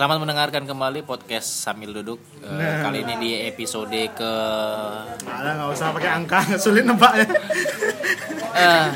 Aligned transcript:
Selamat 0.00 0.16
mendengarkan 0.16 0.64
kembali 0.64 1.04
podcast 1.04 1.44
sambil 1.60 1.92
duduk. 1.92 2.16
Eh, 2.40 2.48
Nah. 2.48 2.88
Kali 2.88 3.04
ini 3.04 3.14
di 3.20 3.30
episode 3.44 3.92
ke 4.16 4.32
Malah 5.28 5.52
nggak 5.60 5.70
usah 5.76 5.92
pakai 5.92 6.08
angka, 6.08 6.40
sulit 6.56 6.88
nebaknya. 6.88 7.28
eh, 8.56 8.86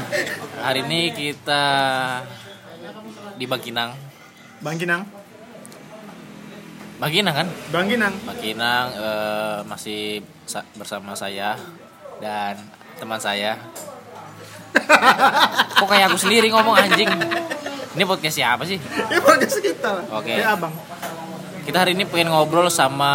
hari 0.65 0.81
ini 0.81 1.13
kita 1.13 1.63
di 3.37 3.45
Bangkinang. 3.45 3.93
Bang 4.65 4.81
Kinang, 4.81 5.05
Bangkinang 6.97 7.37
kan? 7.37 7.49
Bang 7.69 7.85
Kinang. 7.85 8.15
Bangkinang 8.25 8.87
eh, 8.97 9.59
masih 9.69 10.25
sa- 10.49 10.65
bersama 10.73 11.13
saya 11.13 11.53
dan 12.17 12.57
teman 12.97 13.21
saya. 13.21 13.61
Kok 15.77 15.85
kayak 15.85 16.09
aku 16.09 16.17
sendiri 16.17 16.49
ngomong 16.49 16.81
anjing? 16.81 17.13
Ini 17.95 18.03
podcast 18.05 18.35
siapa 18.35 18.63
sih? 18.67 18.79
Ya 19.09 19.21
podcast 19.21 19.59
kita. 19.59 19.91
Oke. 20.11 20.35
Ya 20.35 20.55
abang. 20.55 20.75
Kita 21.63 21.81
hari 21.81 21.95
ini 21.95 22.05
pengen 22.05 22.35
ngobrol 22.35 22.67
sama 22.67 23.11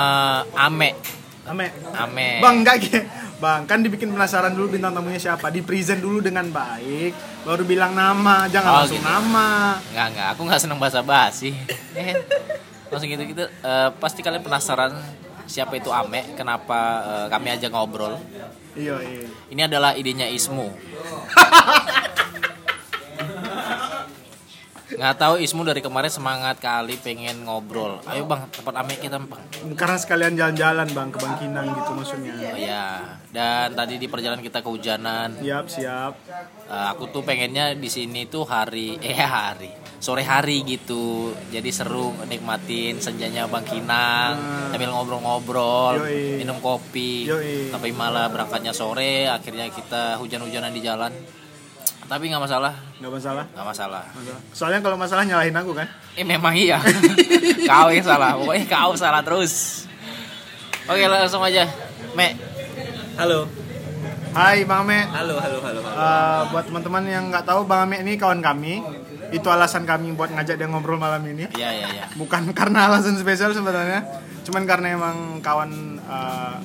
Ame. 0.55 0.95
Ame. 1.43 1.67
Ame. 1.93 2.27
Bang 2.39 2.63
enggak 2.63 2.77
Ge. 2.81 3.01
Bang, 3.39 3.63
kan 3.63 3.79
dibikin 3.79 4.11
penasaran 4.11 4.51
dulu 4.51 4.75
bintang 4.75 4.91
tamunya 4.91 5.15
siapa. 5.15 5.47
Di 5.47 5.63
present 5.63 6.03
dulu 6.03 6.19
dengan 6.19 6.43
baik, 6.51 7.15
baru 7.47 7.63
bilang 7.63 7.95
nama, 7.95 8.51
jangan 8.51 8.67
Oh, 8.67 8.75
langsung 8.83 8.99
gitu. 8.99 9.07
nama. 9.07 9.79
Enggak, 9.91 10.07
enggak. 10.11 10.27
Aku 10.35 10.41
nggak 10.43 10.59
seneng 10.59 10.75
bahasa 10.75 10.99
basi. 10.99 11.55
Eh, 11.95 12.19
Langsung 12.91 13.07
gitu 13.07 13.23
gitu. 13.23 13.43
Eh, 13.47 13.89
pasti 13.95 14.19
kalian 14.19 14.43
penasaran 14.43 14.91
siapa 15.47 15.79
itu 15.79 15.87
Ame, 15.87 16.35
kenapa 16.35 16.79
eh, 16.99 17.25
kami 17.31 17.47
aja 17.47 17.71
ngobrol. 17.71 18.19
Iya, 18.75 18.99
iya. 18.99 19.27
Ini 19.47 19.61
adalah 19.71 19.95
idenya 19.95 20.27
Ismu. 20.27 20.67
Nggak 24.89 25.15
tahu 25.15 25.35
Ismu 25.37 25.61
dari 25.61 25.79
kemarin 25.79 26.09
semangat 26.09 26.57
kali 26.57 26.97
pengen 26.97 27.45
ngobrol. 27.45 28.01
Ayo 28.05 28.25
bang, 28.25 28.49
tempat 28.49 28.73
Ame 28.73 28.97
kita 28.97 29.21
bang. 29.21 29.41
Karena 29.73 29.97
sekalian 29.97 30.33
jalan-jalan 30.33 30.87
Bang 30.91 31.09
ke 31.09 31.17
Bang 31.17 31.37
Kinang 31.37 31.69
gitu 31.69 31.91
maksudnya. 31.93 32.33
Oh 32.33 32.57
ya. 32.57 32.85
Dan 33.29 33.73
tadi 33.73 33.95
di 33.95 34.09
perjalanan 34.09 34.41
kita 34.41 34.59
kehujanan. 34.59 35.37
Siap, 35.37 35.65
siap. 35.69 36.13
Eh, 36.65 36.85
aku 36.89 37.09
tuh 37.09 37.21
pengennya 37.21 37.73
di 37.73 37.85
sini 37.85 38.25
tuh 38.25 38.43
hari 38.43 38.97
eh 38.99 39.13
hari 39.15 39.69
sore 39.99 40.23
hari 40.23 40.63
gitu 40.63 41.35
jadi 41.51 41.67
seru 41.69 42.15
nikmatin 42.23 43.03
senjanya 43.03 43.51
Bang 43.51 43.67
Kinang 43.67 44.31
Hmm. 44.39 44.71
sambil 44.71 44.95
ngobrol-ngobrol 44.95 45.99
minum 46.39 46.55
kopi 46.59 47.27
Yoi. 47.27 47.67
tapi 47.67 47.91
malah 47.91 48.31
berangkatnya 48.31 48.71
sore 48.71 49.27
akhirnya 49.27 49.67
kita 49.67 50.15
hujan-hujanan 50.15 50.71
di 50.71 50.79
jalan 50.79 51.11
tapi 52.09 52.25
nggak 52.25 52.41
masalah 52.41 52.73
Nggak 52.97 53.13
masalah. 53.13 53.45
nggak 53.47 53.67
masalah 53.67 54.03
Masalah. 54.09 54.41
Soalnya 54.49 54.79
kalau 54.81 54.97
masalah 54.97 55.23
nyalahin 55.23 55.53
aku 55.53 55.71
kan. 55.71 55.87
eh 56.11 56.25
memang 56.25 56.51
iya 56.51 56.81
kau 57.69 57.87
yang 57.87 58.01
salah 58.01 58.33
pokoknya 58.35 58.65
kau 58.65 58.91
salah 58.93 59.21
terus 59.21 59.85
oke 60.83 60.99
langsung 60.99 61.39
aja 61.39 61.69
Me 62.11 62.33
Halo. 63.13 63.45
Hai 64.29 64.63
Bang 64.63 64.87
Ame. 64.87 65.03
Halo, 65.05 65.35
halo, 65.35 65.59
halo, 65.59 65.79
halo. 65.81 65.91
Eh, 65.91 66.41
buat 66.49 66.63
teman-teman 66.63 67.03
yang 67.03 67.27
nggak 67.27 67.43
tahu 67.43 67.65
Bang 67.65 67.83
Ame 67.83 67.99
ini 67.99 68.15
kawan 68.15 68.39
kami. 68.39 68.79
Itu 69.29 69.51
alasan 69.51 69.83
kami 69.83 70.13
buat 70.13 70.29
ngajak 70.29 70.55
dia 70.55 70.65
ngobrol 70.65 70.95
malam 70.95 71.19
ini. 71.23 71.51
iya 71.51 71.69
iya 71.73 71.87
iya 71.91 72.05
Bukan 72.13 72.47
karena 72.57 72.87
alasan 72.87 73.13
spesial 73.13 73.51
sebenarnya, 73.51 74.07
cuman 74.43 74.63
karena 74.63 74.87
emang 74.95 75.17
kawan 75.39 75.71
eh, 75.99 76.55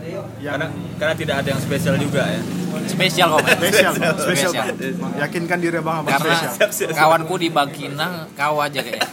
yang 0.00 0.26
Karena 0.54 0.66
karena 0.96 1.14
tidak 1.14 1.34
ada 1.36 1.48
yang 1.50 1.60
spesial 1.60 1.94
juga 1.96 2.22
ya. 2.24 2.40
spesial 2.86 3.28
kok 3.30 3.40
spesial, 3.50 3.92
Bang. 3.92 4.16
spesial. 4.16 4.50
Spesial. 4.50 4.92
Bang. 4.94 5.12
Yakinkan 5.18 5.58
diri 5.58 5.78
Bang 5.78 5.96
Abang 6.00 6.12
karena 6.12 6.24
spesial. 6.30 6.52
Siap, 6.54 6.70
siap, 6.70 6.88
siap. 6.88 6.96
kawanku 6.96 7.34
di 7.36 7.48
Bangkinang 7.48 8.12
kau 8.32 8.58
aja 8.58 8.78
kayaknya 8.78 9.08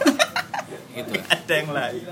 gitu 0.94 1.12
Ada 1.22 1.52
yang 1.54 1.70
lain. 1.70 2.04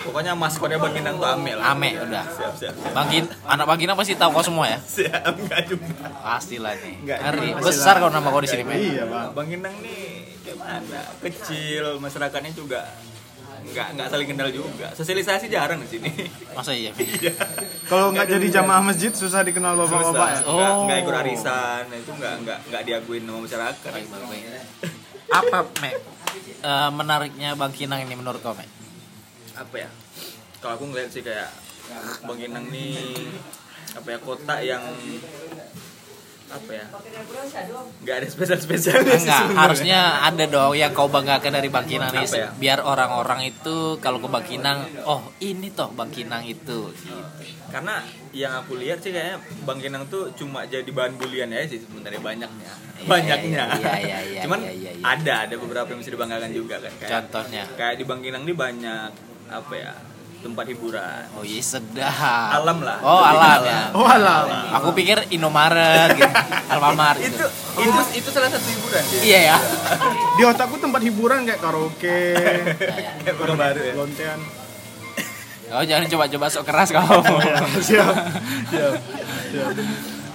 Pokoknya 0.00 0.32
maskotnya 0.32 0.76
Bangkinang 0.76 1.14
tuh 1.14 1.28
Ame 1.28 1.52
lah. 1.52 1.64
Ame 1.70 1.90
udah 1.94 2.24
Siap, 2.26 2.52
siap. 2.56 2.74
Bangkin 2.90 3.28
anak 3.42 3.66
Bangkinang 3.66 3.94
pasti 3.94 4.14
tahu 4.14 4.32
kau 4.32 4.42
semua 4.42 4.64
ya 4.66 4.78
Siap, 4.80 5.30
enggak 5.36 5.60
juga. 5.68 6.08
pastilah 6.16 6.72
nih 6.74 6.94
Enggak, 6.98 7.18
pastilah. 7.20 7.60
besar 7.62 7.94
kau 7.98 8.08
nama 8.08 8.26
kau 8.26 8.40
di 8.40 8.48
sini. 8.48 8.62
Iya 8.64 9.04
Bang. 9.04 9.28
Bangkinang 9.32 9.74
nih 9.78 10.02
gimana? 10.42 11.00
Kecil, 11.20 11.98
masyarakatnya 11.98 12.50
juga 12.50 12.80
nggak 13.60 13.88
nggak 13.96 14.08
saling 14.08 14.28
kenal 14.28 14.48
juga. 14.48 14.88
Sosialisasi 14.96 15.46
jarang 15.52 15.80
di 15.84 15.88
sini. 15.88 16.10
masa 16.56 16.72
iya 16.72 16.90
Me? 16.96 17.04
Kalau 17.90 18.10
nggak 18.10 18.26
jadi 18.26 18.46
jamaah 18.60 18.82
masjid 18.82 19.12
susah 19.12 19.44
dikenal 19.44 19.76
bapak-bapak 19.76 20.28
ya. 20.32 20.38
Oh. 20.48 20.88
nggak 20.88 20.98
ikut 21.04 21.14
arisan, 21.14 21.84
itu 21.92 22.12
nggak 22.16 22.34
nggak 22.46 22.58
nggak 22.72 22.82
diakuin 22.88 23.22
sama 23.28 23.38
masyarakat. 23.44 23.90
Baik, 23.92 24.06
baik, 24.08 24.24
baik. 24.28 24.44
apa 25.30 25.58
Me 25.84 25.92
Eh, 26.60 26.90
menariknya 26.92 27.56
Bangkinang 27.56 28.04
ini 28.04 28.14
menurut 28.18 28.44
kau 28.44 28.52
Me 28.52 28.68
apa 29.56 29.76
ya 29.76 29.90
kalau 30.60 30.76
aku 30.80 30.84
ngeliat 30.88 31.12
sih 31.12 31.20
kayak 31.20 31.52
Bangkinang 32.24 32.68
nih 32.72 32.96
apa 33.92 34.08
ya 34.14 34.18
kota 34.22 34.56
yang 34.62 34.80
apa 36.50 36.70
ya? 36.74 36.86
Nggak 38.02 38.16
ada 38.18 38.26
spesial 38.26 38.58
spesialnya 38.58 39.16
sih 39.16 39.30
enggak 39.30 39.46
harusnya 39.54 40.00
ada 40.26 40.44
dong 40.50 40.74
yang 40.74 40.90
kau 40.90 41.06
banggakan 41.06 41.54
dari 41.54 41.70
Bangkinang 41.70 42.10
nih 42.10 42.26
Apa 42.26 42.36
ya? 42.36 42.48
biar 42.58 42.78
orang-orang 42.82 43.46
itu 43.46 43.96
kalau 44.02 44.18
ke 44.18 44.26
Bangkinang 44.26 45.06
oh 45.06 45.30
ini 45.38 45.70
toh 45.70 45.94
Bangkinang 45.94 46.42
itu. 46.46 46.90
Gitu. 46.90 47.14
karena 47.70 48.02
yang 48.34 48.50
aku 48.58 48.74
lihat 48.82 48.98
sih 48.98 49.14
kayaknya 49.14 49.38
Bangkinang 49.62 50.10
tuh 50.10 50.34
cuma 50.34 50.66
jadi 50.66 50.86
bahan 50.90 51.14
bulian 51.14 51.54
ya 51.54 51.62
sih 51.70 51.78
sebenarnya 51.78 52.18
banyaknya. 52.18 52.72
Iya, 53.00 53.06
banyaknya. 53.08 53.64
iya, 53.80 53.94
iya, 54.02 54.18
iya, 54.26 54.40
cuman 54.44 54.60
iya, 54.66 54.72
iya, 54.74 54.90
iya. 54.98 55.04
ada 55.06 55.34
ada 55.48 55.54
beberapa 55.56 55.88
yang 55.94 56.02
bisa 56.02 56.12
dibanggakan 56.12 56.50
juga 56.50 56.82
kan. 56.82 56.92
Kayak 56.98 57.10
contohnya? 57.14 57.62
kayak 57.78 57.94
di 57.96 58.04
Bangkinang 58.04 58.42
nih 58.44 58.56
banyak 58.58 59.10
apa 59.50 59.74
ya 59.74 59.92
tempat 60.40 60.64
hiburan 60.72 61.22
oh 61.36 61.44
iya 61.44 61.60
sedap 61.60 62.56
alam 62.56 62.80
lah 62.80 62.98
oh 63.04 63.20
Lebih 63.20 63.30
alam 63.36 63.60
ke 63.60 63.68
ya 63.68 63.80
Oh 63.92 64.06
alam. 64.08 64.44
Aku 64.80 64.88
pikir 64.96 65.18
Indomaret 65.28 66.16
gitu, 66.16 66.32
Alfamart 66.72 67.20
itu 67.20 67.36
gitu. 67.36 67.46
itu 67.76 68.00
itu 68.24 68.28
salah 68.32 68.48
satu 68.48 68.64
hiburan 68.64 69.02
sih 69.04 69.18
Iya 69.20 69.40
ya. 69.52 69.56
Di 70.38 70.42
otakku 70.48 70.80
tempat 70.80 71.00
hiburan 71.04 71.44
kayak 71.44 71.60
karaoke, 71.60 72.20
kayak 73.20 73.34
baru 73.36 73.52
ya 73.76 73.92
lontean. 73.94 74.40
Kau 75.70 75.84
jangan 75.86 76.06
coba-coba 76.08 76.46
sok 76.50 76.64
keras 76.66 76.88
kau. 76.90 77.20
Siap. 77.22 77.66
Siap. 78.74 78.94
Siap. 79.52 79.72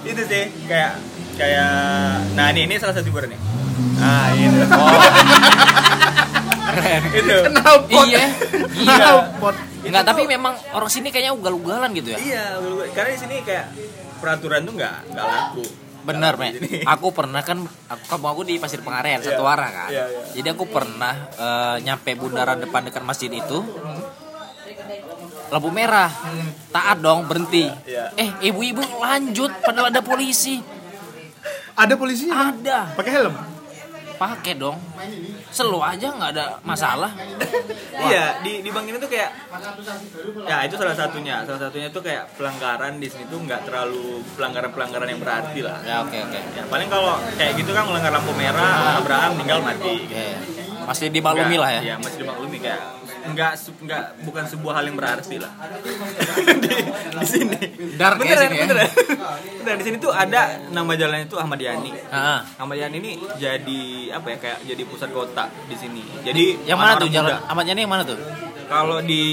itu 0.06 0.22
sih 0.22 0.44
kayak 0.70 1.02
kayak 1.34 1.74
nah 2.38 2.54
ini 2.54 2.70
ini 2.70 2.78
salah 2.78 2.94
satu 2.94 3.10
hiburan 3.10 3.34
nih 3.34 3.40
ah 3.98 4.30
ini 4.38 4.58
Oh. 4.70 4.86
Keren. 6.66 7.04
itu 7.16 7.38
Knalpot. 7.56 8.06
Iya. 8.10 8.26
Gila. 8.76 8.96
Knalpot. 9.00 9.56
Enggak, 9.86 10.04
tapi 10.04 10.22
memang 10.26 10.54
orang 10.72 10.90
sini 10.90 11.10
kayaknya 11.10 11.34
ugal-ugalan 11.34 11.94
gitu 11.94 12.10
ya. 12.12 12.18
iya 12.18 12.46
karena 12.92 13.10
di 13.14 13.20
sini 13.20 13.36
kayak 13.42 13.66
peraturan 14.18 14.66
tuh 14.66 14.74
nggak 14.74 14.96
nggak 15.14 15.26
laku 15.26 15.66
Bener, 16.06 16.38
Me. 16.38 16.54
Aku 16.86 17.10
pernah 17.10 17.42
kan 17.42 17.66
aku 17.90 18.04
kamu 18.06 18.26
aku 18.30 18.42
di 18.46 18.62
Pasir 18.62 18.78
Pengarean 18.78 19.26
Iya. 19.26 19.34
satu 19.34 19.42
arah 19.42 19.70
kan. 19.74 19.90
Iya, 19.90 20.06
iya. 20.06 20.22
Jadi 20.38 20.48
aku 20.54 20.70
pernah 20.70 21.14
eh, 21.34 21.76
nyampe 21.82 22.14
bundaran 22.14 22.62
depan 22.62 22.86
dekat 22.86 23.02
masjid 23.02 23.34
itu. 23.34 23.66
Lampu 25.50 25.74
merah. 25.74 26.14
Taat 26.70 27.02
dong, 27.02 27.26
berhenti. 27.26 27.66
Iya. 27.90 28.14
Eh, 28.22 28.30
ibu-ibu 28.46 28.86
lanjut 29.02 29.50
padahal 29.66 29.90
ada 29.90 30.06
polisi. 30.06 30.62
Ada 31.74 31.98
polisinya? 31.98 32.54
Ada. 32.54 32.94
Pakai 32.94 33.12
helm? 33.12 33.34
Pakai 34.16 34.54
dong. 34.56 34.78
Selu 35.50 35.80
aja 35.80 36.08
nggak 36.10 36.32
ada 36.32 36.46
masalah. 36.62 37.12
iya 38.08 38.40
di 38.40 38.60
di 38.60 38.70
bank 38.70 38.88
ini 38.88 38.98
tuh 38.98 39.08
kayak 39.08 39.32
ya 40.44 40.68
itu 40.68 40.76
salah 40.76 40.94
satunya 40.94 41.42
salah 41.48 41.62
satunya 41.68 41.88
tuh 41.90 42.04
kayak 42.04 42.28
pelanggaran 42.36 43.00
di 43.00 43.08
sini 43.08 43.26
tuh 43.26 43.40
nggak 43.40 43.66
terlalu 43.66 44.20
pelanggaran 44.36 44.70
pelanggaran 44.70 45.08
yang 45.08 45.22
berarti 45.24 45.60
lah 45.64 45.80
Ya 45.82 46.04
oke 46.04 46.14
oke. 46.14 46.40
ya 46.54 46.64
paling 46.68 46.88
kalau 46.88 47.16
kayak 47.36 47.56
gitu 47.56 47.72
kan 47.72 47.88
melanggar 47.88 48.12
lampu 48.12 48.32
merah 48.36 49.00
Abraham 49.00 49.40
tinggal 49.40 49.60
mati 49.64 49.96
Oke. 50.06 50.28
Masih 50.86 51.10
dimaklumi 51.10 51.58
lah 51.58 51.70
ya. 51.72 51.82
Iya, 51.82 51.96
masih 51.98 52.22
dimaklumi 52.22 52.62
kayak 52.62 52.82
enggak 53.26 53.52
enggak 53.82 54.04
bukan 54.24 54.44
sebuah 54.46 54.74
hal 54.80 54.86
yang 54.90 54.98
berarti 54.98 55.36
lah. 55.42 55.52
di, 56.64 56.70
di 57.16 57.28
sini. 57.28 57.60
Dark 57.96 58.22
ya 58.22 58.36
beneran, 58.36 58.42
sini 58.46 58.56
ya. 58.56 58.64
beneran. 58.68 58.90
Beneran, 59.62 59.78
di 59.82 59.86
sini 59.86 59.98
tuh 59.98 60.12
ada 60.14 60.42
nama 60.70 60.92
jalan 60.94 61.26
itu 61.26 61.36
Ahmad 61.36 61.60
Yani. 61.60 61.92
Ah. 62.10 62.46
Ahmad 62.58 62.78
Yani 62.78 62.96
ini 63.02 63.12
jadi 63.38 63.82
apa 64.14 64.28
ya 64.34 64.38
kayak 64.38 64.60
jadi 64.64 64.84
pusat 64.86 65.10
kota 65.12 65.50
di 65.68 65.76
sini. 65.76 66.04
Jadi 66.22 66.66
Yang 66.66 66.78
mana 66.80 66.94
tuh 66.98 67.10
jalan? 67.10 67.36
muda. 67.38 67.50
Ahmad 67.50 67.66
Yani 67.66 67.80
yang 67.84 67.92
mana 67.92 68.04
tuh? 68.06 68.20
Kalau 68.66 68.98
di 69.00 69.24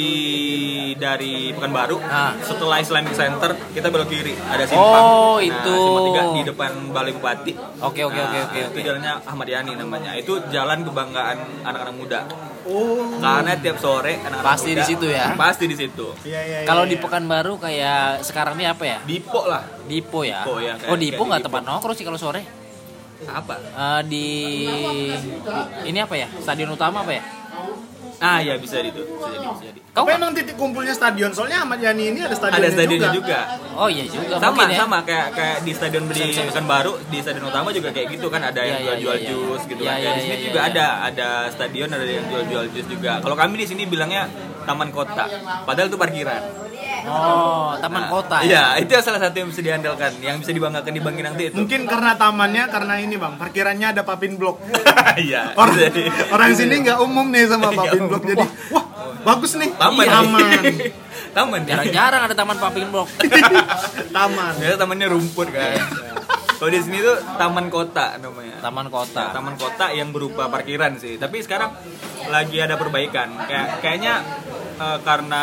dari 0.94 1.50
Pekanbaru 1.50 1.96
Ah. 2.02 2.37
setelah 2.38 2.79
Islamic 2.79 3.12
Center 3.12 3.56
kita 3.70 3.88
belok 3.88 4.06
kiri 4.06 4.37
ada 4.37 4.62
simpang. 4.62 5.02
Oh, 5.02 5.37
Nah, 5.37 5.43
itu. 5.43 5.75
simpang 5.75 6.05
tiga 6.06 6.23
di 6.31 6.43
depan 6.44 6.70
Balai 6.88 7.12
Bupati. 7.12 7.52
Oke 7.81 8.00
oke 8.02 8.12
oke 8.12 8.20
Nah, 8.34 8.46
oke 8.46 8.58
Itu 8.61 8.69
oke. 8.70 8.81
jalannya 8.82 9.12
Ahmad 9.23 9.46
Yani 9.46 9.73
namanya. 9.75 10.11
Itu 10.14 10.32
jalan 10.49 10.84
kebanggaan 10.84 11.37
anak-anak 11.64 11.94
muda. 11.94 12.20
Oh. 12.62 13.19
Karena 13.19 13.56
tiap 13.56 13.76
sore 13.76 14.20
anak-anak 14.20 14.46
Pasti 14.46 14.70
muda 14.70 14.79
di 14.79 14.84
situ 14.84 15.06
ya? 15.08 15.26
Pasti 15.34 15.64
di 15.67 15.76
situ. 15.76 16.06
Iya 16.23 16.40
iya. 16.40 16.58
iya, 16.58 16.69
Kalau 16.69 16.84
di 16.84 16.94
iya. 16.94 17.02
Pekanbaru 17.02 17.55
kayak 17.58 18.23
sekarang 18.23 18.55
ini 18.55 18.67
apa 18.67 18.84
ya? 18.84 18.99
Dipo 19.02 19.40
lah. 19.44 19.64
Dipo 19.82 20.23
ya. 20.23 20.44
Dipo 20.44 20.55
ya, 20.58 20.76
kayak- 20.76 20.90
oh 20.90 20.96
Dipo 20.96 21.23
nggak 21.25 21.40
di 21.40 21.46
tempat 21.49 21.62
nongkrong 21.64 21.96
sih 21.96 22.05
kalau 22.05 22.17
sore. 22.17 22.43
Apa? 23.23 23.55
Eh, 23.56 24.00
di 24.05 24.26
ini 25.84 25.99
apa 25.99 26.14
ya? 26.14 26.26
Stadion 26.37 26.70
utama 26.70 27.00
apa 27.00 27.12
ya? 27.12 27.23
Ah 28.23 28.39
ya 28.39 28.55
bisa 28.57 28.79
itu 28.79 29.03
bisa 29.03 29.29
jadi 29.29 29.47
bisa 29.51 29.65
jadi 29.67 29.81
Kau 29.93 30.09
Tapi 30.09 30.17
emang 30.17 30.33
titik 30.33 30.57
kumpulnya 30.57 30.97
stadion. 30.97 31.37
Soalnya 31.37 31.69
Ahmad 31.69 31.77
Yani 31.77 32.17
ini 32.17 32.25
ada 32.25 32.33
stadionnya, 32.33 32.65
ada 32.65 32.73
stadionnya 32.73 33.13
juga. 33.13 33.45
juga, 33.53 33.77
Oh 33.77 33.89
iya 33.93 34.09
juga 34.09 34.41
sama 34.41 34.49
mungkin 34.49 34.69
ya. 34.73 34.79
sama 34.81 34.99
kayak 35.05 35.29
kayak 35.37 35.57
di 35.61 35.73
stadion 35.77 36.03
di 36.09 36.23
Pekanbaru 36.33 36.93
di 37.13 37.19
stadion 37.21 37.45
utama 37.45 37.69
juga 37.69 37.89
kayak 37.93 38.09
gitu 38.09 38.27
kan 38.27 38.41
ada 38.41 38.65
yang 38.65 38.81
Iya, 38.81 38.89
iya, 38.89 39.01
jual 39.05 39.17
iya, 39.21 39.29
jus 39.29 39.61
iya. 39.61 39.69
gitu 39.69 39.83
Iya, 39.85 39.93
kan 39.93 40.01
iya, 40.01 40.09
di 40.09 40.21
sini 40.23 40.33
iya, 40.33 40.45
juga 40.49 40.61
iya. 40.63 40.71
ada 40.73 40.87
ada 41.05 41.29
stadion 41.53 41.89
ada 41.93 42.05
yang 42.09 42.25
jual 42.25 42.43
jual 42.49 42.65
jus 42.73 42.87
juga 42.89 43.13
kalau 43.21 43.37
kami 43.37 43.55
di 43.61 43.67
sini 43.69 43.83
bilangnya 43.85 44.33
taman 44.65 44.89
kota 44.89 45.29
padahal 45.69 45.93
itu 45.93 45.99
parkiran 46.01 46.41
Oh, 47.03 47.75
taman 47.79 48.03
Nah, 48.07 48.11
kota 48.11 48.37
ya. 48.43 48.47
iya 48.47 48.65
itu 48.83 48.91
salah 49.03 49.19
satu 49.19 49.37
yang 49.43 49.49
bisa 49.51 49.61
diandalkan 49.63 50.13
yang 50.23 50.39
bisa 50.39 50.55
dibanggakan 50.55 50.93
di 50.95 51.03
Bangkinang 51.03 51.35
itu 51.35 51.43
itu. 51.51 51.57
Mungkin 51.59 51.81
karena 51.91 52.15
tamannya 52.15 52.65
karena 52.71 52.95
ini 53.03 53.15
bang, 53.19 53.35
parkirannya 53.39 53.87
ada 53.91 54.03
papin 54.07 54.39
blok. 54.39 54.63
iya. 55.27 55.55
Orang, 55.59 55.75
jadi 55.75 56.03
orang 56.31 56.51
sini 56.55 56.75
nggak 56.87 56.99
umum 57.03 57.27
nih 57.31 57.51
sama 57.51 57.75
papin 57.75 58.07
blok. 58.07 58.23
jadi 58.23 58.45
wah 58.71 58.85
bagus 59.23 59.59
nih. 59.59 59.71
Taman. 59.75 60.05
Iya, 60.05 60.13
taman 60.15 60.43
taman. 61.37 61.61
Jarang-jarang 61.65 62.23
ada 62.31 62.35
taman 62.37 62.57
paping 62.61 62.87
blok. 62.93 63.09
taman. 64.17 64.53
Biasanya 64.59 64.79
tamannya 64.79 65.07
rumput 65.11 65.49
kan? 65.51 65.81
Kalau 66.63 66.71
di 66.71 66.79
sini 66.79 67.03
tuh 67.03 67.19
taman 67.35 67.67
kota 67.75 68.23
namanya. 68.23 68.63
Taman 68.63 68.87
kota. 68.87 69.35
taman 69.35 69.59
kota 69.59 69.91
yang 69.91 70.15
berupa 70.15 70.47
parkiran 70.47 70.95
sih. 70.95 71.19
Tapi 71.19 71.43
sekarang 71.43 71.75
lagi 72.31 72.63
ada 72.63 72.79
perbaikan. 72.79 73.35
Kayak 73.51 73.83
kayaknya 73.83 74.23
eh, 74.84 74.99
karena 75.00 75.43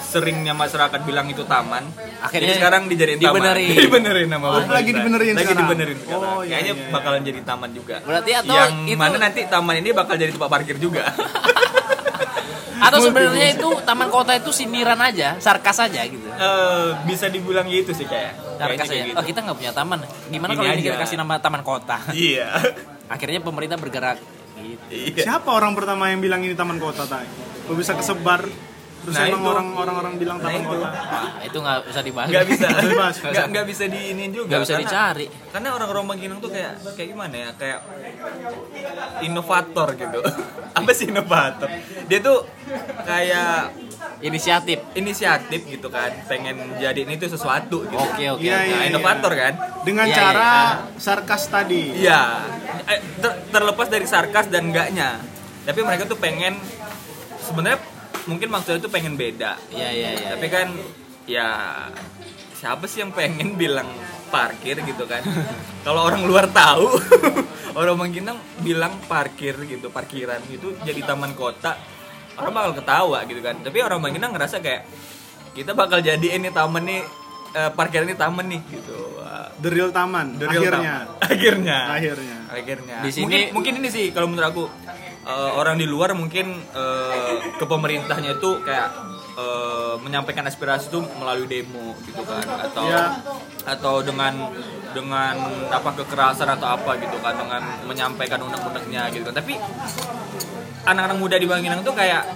seringnya 0.00 0.52
masyarakat 0.52 1.00
bilang 1.02 1.26
itu 1.26 1.44
taman 1.44 1.84
Akhirnya 2.18 2.48
jadi 2.48 2.58
sekarang 2.58 2.82
dijadiin 2.86 3.18
taman 3.18 3.36
dibenerin. 3.36 3.68
dibenerin 3.82 4.28
nama 4.28 4.46
Oh, 4.48 4.64
lagi 4.64 4.90
dibenerin 4.90 5.32
lagi 5.32 5.44
sekarang. 5.44 5.60
dibenerin 5.62 5.96
sekarang 5.98 6.24
Oh, 6.24 6.40
iya, 6.40 6.50
kayaknya 6.56 6.72
iya, 6.72 6.82
iya. 6.82 6.90
bakalan 6.90 7.20
jadi 7.22 7.40
taman 7.42 7.70
juga 7.70 7.96
Berarti 8.00 8.30
atau 8.34 8.54
yang 8.54 8.72
itu- 8.84 8.96
mana 8.96 9.16
nanti 9.18 9.40
taman 9.46 9.74
ini 9.76 9.90
bakal 9.92 10.14
jadi 10.14 10.30
tempat 10.30 10.48
parkir 10.50 10.76
juga 10.78 11.04
Atau 12.82 12.98
sebenarnya 13.00 13.54
itu 13.54 13.68
taman 13.80 14.10
kota 14.10 14.34
itu 14.34 14.50
sindiran 14.50 14.98
aja, 14.98 15.38
sarkas 15.38 15.78
aja 15.78 16.02
gitu. 16.02 16.26
Eh, 16.26 16.86
bisa 17.06 17.30
dibilang 17.30 17.62
gitu 17.64 17.94
sih 17.94 18.02
kayak 18.04 18.34
Sarkas 18.58 18.90
aja. 18.90 19.06
kayak 19.06 19.14
Oh, 19.14 19.22
kita 19.22 19.38
nggak 19.40 19.54
punya 19.54 19.70
taman. 19.70 20.02
Gimana 20.26 20.50
kalau 20.52 20.66
ini 20.68 20.82
kita 20.82 20.98
kasih 20.98 21.14
nama 21.14 21.38
taman 21.38 21.62
kota? 21.62 22.02
iya 22.18 22.50
Akhirnya 23.06 23.38
pemerintah 23.38 23.76
bergerak 23.76 24.18
gitu. 24.56 24.82
iya 24.90 25.22
siapa 25.22 25.46
orang 25.48 25.72
pertama 25.72 26.08
yang 26.08 26.18
bilang 26.18 26.40
ini 26.40 26.54
taman 26.54 26.76
kota 26.76 27.02
tay 27.04 27.22
kok 27.72 27.78
bisa 27.78 27.92
kesebar 27.94 28.42
terus 29.02 29.18
Nah, 29.18 29.26
emang 29.26 29.42
orang 29.42 29.68
orang 29.74 29.96
orang 29.98 30.14
bilang 30.14 30.38
Nah, 30.38 30.46
taman 30.46 30.62
itu. 30.62 30.76
kota 30.78 30.86
Wah, 30.86 31.30
itu 31.42 31.58
nggak 31.58 31.78
bisa 31.82 32.00
dibahas. 32.00 32.28
nggak 32.30 32.46
bisa 32.46 32.66
Bebas. 32.70 33.14
nggak 33.24 33.46
nggak 33.50 33.66
bisa 33.66 33.84
diinin 33.86 34.30
juga 34.30 34.46
Nggak 34.46 34.60
bisa 34.62 34.72
karena- 34.72 34.86
dicari. 34.86 35.26
karena 35.50 35.68
orang-orang 35.72 36.04
Bangkinang 36.06 36.38
tuh 36.38 36.50
kayak 36.50 36.72
kayak 36.92 37.08
gimana 37.10 37.34
ya 37.34 37.48
kayak 37.52 37.78
inovator 39.20 39.88
gitu 39.94 40.18
apa 40.78 40.90
sih 40.92 41.06
inovator 41.08 41.68
dia 42.06 42.18
tuh 42.20 42.46
kayak 43.02 43.74
Inisiatif. 44.20 44.78
inisiatif 44.94 45.62
gitu 45.64 45.86
kan 45.88 46.10
pengen 46.26 46.54
jadiin 46.76 47.10
itu 47.12 47.26
sesuatu 47.28 47.82
gitu 47.82 47.98
Oke 47.98 48.24
oke. 48.28 48.38
Oke. 48.38 48.46
iya. 48.46 48.62
nah, 48.68 48.86
inovator 48.88 49.32
kan 49.32 49.54
dengan 49.82 50.06
Iya, 50.06 50.14
cara 50.14 50.52
iya. 50.78 50.94
sarkas 50.96 51.42
tadi 51.48 51.82
iya 51.98 52.22
Eh, 52.84 52.98
ter- 53.18 53.50
terlepas 53.50 53.86
dari 53.88 54.06
sarkas 54.06 54.46
dan 54.46 54.70
enggaknya 54.70 55.18
tapi 55.62 55.80
mereka 55.80 56.06
tuh 56.06 56.18
pengen 56.18 56.54
sebenarnya 57.42 57.78
mungkin 58.24 58.48
maksudnya 58.48 58.78
tuh 58.78 58.88
pengen 58.88 59.14
beda. 59.14 59.58
Iya 59.68 59.88
iya 59.90 60.10
iya. 60.14 60.28
tapi 60.34 60.46
kan 60.46 60.68
ya 61.26 61.48
siapa 62.54 62.86
sih 62.86 63.02
yang 63.02 63.10
pengen 63.10 63.54
bilang 63.60 63.86
parkir 64.30 64.78
gitu 64.80 65.04
kan? 65.04 65.22
Kalau 65.86 66.06
orang 66.06 66.22
luar 66.22 66.46
tahu 66.48 66.86
orang 67.78 67.96
Bangkinang 67.98 68.38
bilang 68.62 68.94
parkir 69.04 69.56
gitu 69.64 69.88
parkiran 69.88 70.38
gitu 70.46 70.76
jadi 70.84 71.00
taman 71.02 71.32
kota 71.32 71.74
orang 72.38 72.52
bakal 72.54 72.72
ketawa 72.78 73.18
gitu 73.26 73.40
kan? 73.42 73.60
Tapi 73.60 73.78
orang 73.82 74.00
Bangkinang 74.00 74.32
ngerasa 74.32 74.62
kayak 74.62 74.86
kita 75.52 75.76
bakal 75.76 76.00
jadi 76.00 76.40
ini 76.40 76.48
taman 76.48 76.80
nih 76.86 77.02
eh, 77.52 77.70
parkiran 77.74 78.08
ini 78.08 78.16
taman 78.16 78.46
nih 78.48 78.62
gitu. 78.70 78.98
The 79.62 79.70
real 79.70 79.94
taman 79.94 80.40
the 80.42 80.46
real 80.48 80.64
akhirnya. 80.74 80.94
taman. 81.06 81.22
akhirnya. 81.22 81.78
Akhirnya. 81.92 82.36
Akhirnya. 82.50 82.96
Di 83.04 83.10
sini- 83.12 83.22
mungkin 83.22 83.42
mungkin 83.54 83.72
ini 83.78 83.88
sih 83.88 84.06
kalau 84.10 84.26
menurut 84.26 84.48
aku 84.48 84.64
eh, 85.22 85.50
orang 85.54 85.78
di 85.78 85.86
luar 85.86 86.14
mungkin 86.14 86.62
eh, 86.72 87.32
ke 87.56 87.64
pemerintahnya 87.64 88.38
itu 88.38 88.50
kayak 88.62 88.88
eh, 89.38 89.94
menyampaikan 90.02 90.44
aspirasi 90.46 90.90
itu 90.90 91.00
melalui 91.18 91.46
demo 91.46 91.94
gitu 92.04 92.22
kan 92.26 92.44
atau 92.70 92.84
Iya. 92.84 93.04
atau 93.64 94.02
dengan 94.02 94.34
dengan 94.92 95.36
apa 95.72 95.90
kekerasan 95.96 96.48
atau 96.52 96.68
apa 96.68 97.00
gitu 97.00 97.16
kan 97.22 97.32
dengan 97.38 97.62
menyampaikan 97.88 98.44
undang-undangnya 98.44 99.08
gitu 99.14 99.24
kan 99.30 99.40
tapi 99.40 99.56
anak-anak 100.84 101.16
muda 101.16 101.36
di 101.38 101.46
Bangkinang 101.46 101.86
tuh 101.86 101.94
kayak 101.94 102.26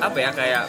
apa 0.00 0.18
ya 0.18 0.30
kayak 0.32 0.64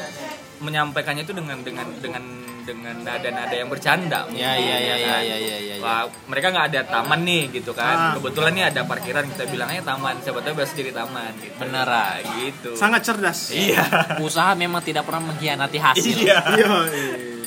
menyampaikannya 0.62 1.24
itu 1.26 1.34
dengan 1.34 1.64
dengan 1.66 1.88
dengan 1.98 2.24
dengan 2.64 2.96
nada-nada 2.98 3.52
yang 3.52 3.68
bercanda 3.68 4.26
Iya 4.28 4.52
iya 4.56 4.78
iya 4.78 4.96
iya 4.96 4.96
kan. 5.08 5.22
iya 5.22 5.38
iya. 5.38 5.58
iya. 5.60 5.76
Wah, 5.78 6.04
mereka 6.26 6.50
nggak 6.50 6.68
ada 6.70 6.82
taman 6.86 7.22
nih 7.22 7.44
gitu 7.52 7.72
Ah. 7.72 7.82
kan. 7.82 7.98
Kebetulan 8.16 8.52
nih 8.52 8.66
ada 8.68 8.82
parkiran 8.84 9.26
kita 9.28 9.44
bilangnya 9.46 9.82
taman. 9.82 10.16
Siapa 10.18 10.40
tahu 10.40 10.54
bisa 10.56 10.74
jadi 10.74 10.92
taman 10.92 11.32
gitu. 11.38 11.56
Beneran. 11.58 12.22
gitu. 12.38 12.70
sangat 12.74 13.02
cerdas 13.02 13.50
Iya. 13.52 13.84
Usaha 14.20 14.54
memang 14.54 14.80
tidak 14.80 15.04
pernah 15.04 15.26
mengkhianati 15.28 15.78
hasil. 15.78 16.16
Iya. 16.16 16.40
iya 16.54 16.70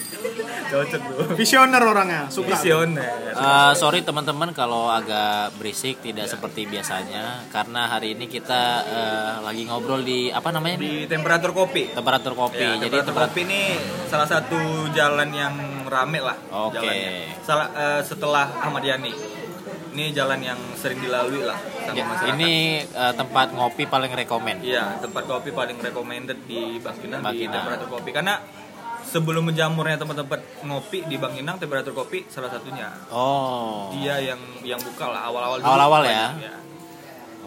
Cocok 0.74 1.00
tuh. 1.00 1.26
visioner 1.34 1.78
orangnya 1.80 2.26
suka 2.28 2.52
Visioner. 2.52 3.06
Eh, 3.30 3.72
sorry 3.74 4.00
teman-teman 4.00 4.50
kalau 4.50 4.86
agak 4.88 5.54
berisik 5.54 5.98
tidak 6.00 6.26
seperti 6.26 6.66
biasanya 6.66 7.46
karena 7.48 7.86
hari 7.88 8.12
ini 8.12 8.26
kita 8.26 8.62
eh, 8.84 9.34
lagi 9.40 9.62
ngobrol 9.64 10.02
di 10.02 10.28
apa 10.28 10.50
namanya 10.50 10.76
Di 10.76 11.06
temperatur 11.06 11.50
kopi. 11.52 11.90
temperatur 11.90 12.34
kopi. 12.34 12.58
Ya, 12.58 12.74
Jadi 12.76 12.90
temperatur 12.90 13.08
tempat 13.08 13.28
kopi 13.28 13.40
ini 13.44 13.60
salah 14.06 14.26
satu 14.26 14.58
jalan 14.90 15.30
yang 15.30 15.54
rame 15.84 16.18
lah. 16.18 16.34
Oke. 16.50 16.76
jalannya. 16.76 17.38
Salah 17.40 17.66
eh, 17.72 18.00
setelah 18.02 18.46
Ahmad 18.58 18.82
Yani. 18.82 19.14
Ini 19.94 20.10
jalan 20.10 20.42
yang 20.42 20.58
sering 20.74 20.98
dilalui 20.98 21.38
lah 21.40 21.54
sama 21.80 21.94
Ya, 21.94 22.02
masyarakat. 22.04 22.34
ini 22.34 22.52
eh, 22.82 23.12
tempat 23.14 23.54
ngopi 23.54 23.86
paling 23.86 24.10
rekomen. 24.10 24.58
Iya, 24.60 24.98
tempat 24.98 25.22
kopi 25.22 25.50
paling 25.50 25.78
recommended 25.78 26.34
di 26.44 26.78
Bangkinang, 26.78 27.22
di 27.22 27.24
Bangkinang. 27.24 27.54
temperatur 27.56 27.88
kopi 27.88 28.10
karena 28.10 28.34
sebelum 29.14 29.46
menjamurnya 29.46 29.94
tempat-tempat 29.94 30.66
ngopi 30.66 31.06
di 31.06 31.14
Bangkinang 31.14 31.62
temperatur 31.62 31.94
kopi 31.94 32.26
salah 32.26 32.50
satunya. 32.50 32.90
Oh. 33.14 33.94
Dia 33.94 34.19
yang 34.19 34.43
yang 34.66 34.82
buka 34.82 35.06
lah 35.06 35.31
awal-awal 35.31 35.62
dulu 35.62 35.70
Awal-awal 35.70 36.00
banyak, 36.02 36.43
ya? 36.43 36.55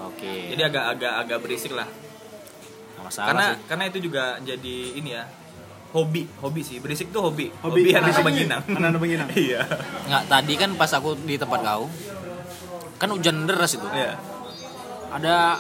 Oke. 0.07 0.55
Jadi 0.55 0.61
agak-agak 0.63 1.13
agak 1.27 1.37
berisik 1.43 1.75
lah. 1.75 1.83
Nggak 2.95 3.03
masalah 3.03 3.27
karena 3.27 3.45
sih. 3.51 3.59
karena 3.67 3.83
itu 3.91 3.97
juga 3.99 4.23
jadi 4.39 4.77
ini 4.95 5.11
ya. 5.11 5.27
Hobi, 5.91 6.23
hobi 6.39 6.61
sih. 6.63 6.79
Berisik 6.79 7.11
tuh 7.11 7.27
hobi. 7.27 7.51
Hobi. 7.59 7.91
anak 7.91 8.15
Berisik. 8.15 8.23
Bangkinang. 8.23 8.61
Anak-anak 8.63 8.99
Bangkinang. 9.03 9.29
Iya. 9.51 9.61
Nggak 10.07 10.23
tadi 10.31 10.53
kan 10.55 10.69
pas 10.79 10.91
aku 10.95 11.19
di 11.19 11.35
tempat 11.35 11.59
kau 11.67 11.91
kan 12.95 13.11
hujan 13.11 13.43
deras 13.43 13.75
itu. 13.75 13.87
Iya. 13.91 14.15
Ada 15.11 15.59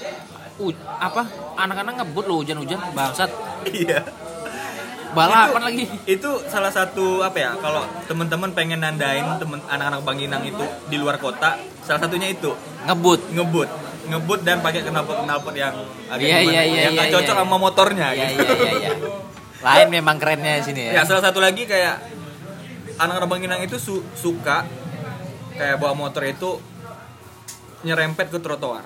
u- 0.63 0.71
apa 0.87 1.27
anak-anak 1.59 1.99
ngebut 1.99 2.25
loh 2.31 2.39
hujan-hujan 2.39 2.79
bangsat 2.95 3.27
Iya. 3.67 4.07
Balapan 5.11 5.61
lagi 5.61 5.83
Itu 6.03 6.43
salah 6.47 6.71
satu 6.71 7.21
apa 7.21 7.37
ya? 7.37 7.51
Kalau 7.59 7.83
teman-teman 8.07 8.51
pengen 8.51 8.81
nandain 8.81 9.23
temen 9.39 9.59
anak-anak 9.63 10.01
Bangkinang 10.03 10.43
itu 10.43 10.65
di 10.87 10.95
luar 10.99 11.19
kota, 11.19 11.55
salah 11.83 11.99
satunya 12.03 12.31
itu 12.31 12.51
ngebut 12.83 13.31
ngebut 13.31 13.69
ngebut 14.07 14.39
dan 14.47 14.63
pakai 14.63 14.87
knalpot-knalpot 14.87 15.51
yang 15.51 15.75
agak 16.07 16.23
Iya, 16.23 16.37
gimana, 16.39 16.51
iya, 16.55 16.63
iya, 16.63 16.79
yang 16.87 16.93
nggak 16.95 17.09
iya, 17.11 17.15
cocok 17.19 17.35
iya. 17.35 17.41
sama 17.43 17.57
motornya 17.59 18.07
iya 18.15 18.25
gitu. 18.31 18.43
iya 18.47 18.55
iya 18.55 18.71
iya 18.79 18.91
lain 19.57 19.87
memang 19.91 20.15
kerennya 20.15 20.53
di 20.61 20.63
sini 20.63 20.81
Ya 20.87 20.91
ya 20.95 21.03
salah 21.03 21.23
satu 21.27 21.43
lagi 21.43 21.67
kayak 21.67 21.99
anak-anak 22.95 23.27
Bangkinang 23.27 23.61
itu 23.67 23.75
su- 23.75 24.05
suka 24.15 24.63
kayak 25.59 25.75
bawa 25.81 25.91
motor 25.91 26.23
itu 26.23 26.61
nyerempet 27.83 28.31
ke 28.31 28.39
trotoar. 28.39 28.85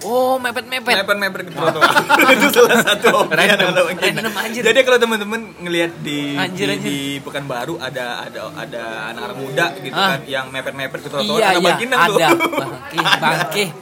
Oh 0.00 0.38
mepet 0.38 0.62
mepet 0.64 0.94
Mepet-mepet 0.96 1.40
ke 1.44 1.52
trotoar. 1.56 1.90
itu 2.30 2.46
salah 2.52 2.78
satu 2.80 3.26
Bangkinang. 3.26 3.74
random 3.74 4.34
anjir. 4.36 4.62
Jadi 4.62 4.78
kalau 4.80 4.98
teman-teman 4.98 5.40
ngelihat 5.58 5.92
di, 5.98 6.34
Anjir, 6.34 6.66
di 6.66 6.72
anjir. 6.72 6.86
di 6.86 6.98
Pekanbaru 7.18 7.74
ada 7.76 8.22
ada 8.22 8.40
ada 8.52 8.82
anak-anak 9.10 9.36
muda 9.36 9.66
gitu 9.76 9.90
Ah. 9.92 10.14
kan 10.14 10.20
yang 10.24 10.46
mepet-mepet 10.48 11.00
ke 11.00 11.08
trotoar 11.08 11.34
iya 11.34 11.46
anak 11.48 11.56
iya 11.56 11.66
Bangkinang 11.68 12.00
tuh. 12.04 12.16
ada 12.16 12.28
bangke 12.30 12.98
bangke 13.18 13.64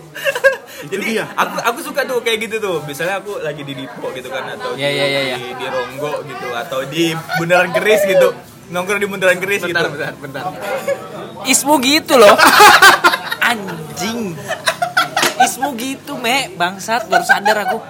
Jadi 0.86 1.04
dia. 1.10 1.24
aku 1.30 1.56
aku 1.58 1.78
suka 1.82 2.04
tuh 2.04 2.20
kayak 2.20 2.38
gitu 2.42 2.56
tuh. 2.58 2.76
Misalnya 2.82 3.16
aku 3.18 3.40
lagi 3.40 3.60
di 3.60 3.72
Dipo 3.74 4.12
gitu 4.12 4.28
kan 4.28 4.44
atau 4.50 4.72
Iya, 4.72 4.86
di, 4.86 4.94
iya, 4.94 5.04
iya, 5.06 5.20
iya. 5.26 5.36
di 5.38 5.48
di 5.54 5.66
Ronggo 5.66 6.20
gitu 6.22 6.48
atau 6.50 6.80
di 6.84 7.04
Bundaran 7.34 7.72
Keris 7.72 8.04
gitu. 8.04 8.28
Nongkrong 8.68 8.98
di 8.98 9.06
Bundaran 9.06 9.36
Keris 9.36 9.62
gitu. 9.62 9.72
bentar 9.72 10.12
bentar 10.14 10.42
ismu 11.44 11.78
gitu 11.78 12.16
loh 12.16 12.34
anjing 13.42 14.34
ismu 15.66 15.74
gitu 15.74 16.14
me. 16.22 16.54
Bangsat 16.54 17.10
baru 17.10 17.26
sadar 17.26 17.66
aku. 17.66 17.82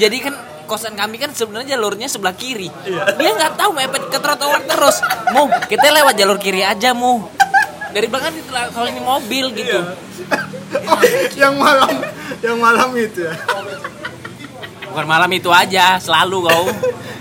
Jadi 0.00 0.16
kan 0.24 0.34
kosan 0.64 0.96
kami 0.96 1.20
kan 1.20 1.32
sebenarnya 1.36 1.76
jalurnya 1.76 2.08
sebelah 2.08 2.32
kiri. 2.32 2.72
Dia 2.88 3.30
nggak 3.36 3.60
tahu 3.60 3.70
mepet 3.76 4.08
ke 4.08 4.18
trotoar 4.20 4.64
terus. 4.64 5.04
Mu 5.36 5.52
kita 5.68 5.92
lewat 5.92 6.16
jalur 6.16 6.40
kiri 6.40 6.64
aja 6.64 6.96
mu. 6.96 7.28
Dari 7.88 8.04
belakang 8.04 8.36
itu 8.36 8.52
lah, 8.52 8.68
kalau 8.68 8.84
ini 8.84 9.00
mobil 9.00 9.48
gitu. 9.56 9.80
Oh, 10.84 11.00
yang 11.32 11.56
malam 11.56 12.04
yang 12.44 12.60
malam 12.60 12.92
itu 12.92 13.24
ya 13.24 13.32
Bukan 14.98 15.14
malam 15.14 15.30
itu 15.30 15.46
aja, 15.54 15.94
selalu 16.02 16.50
kau. 16.50 16.66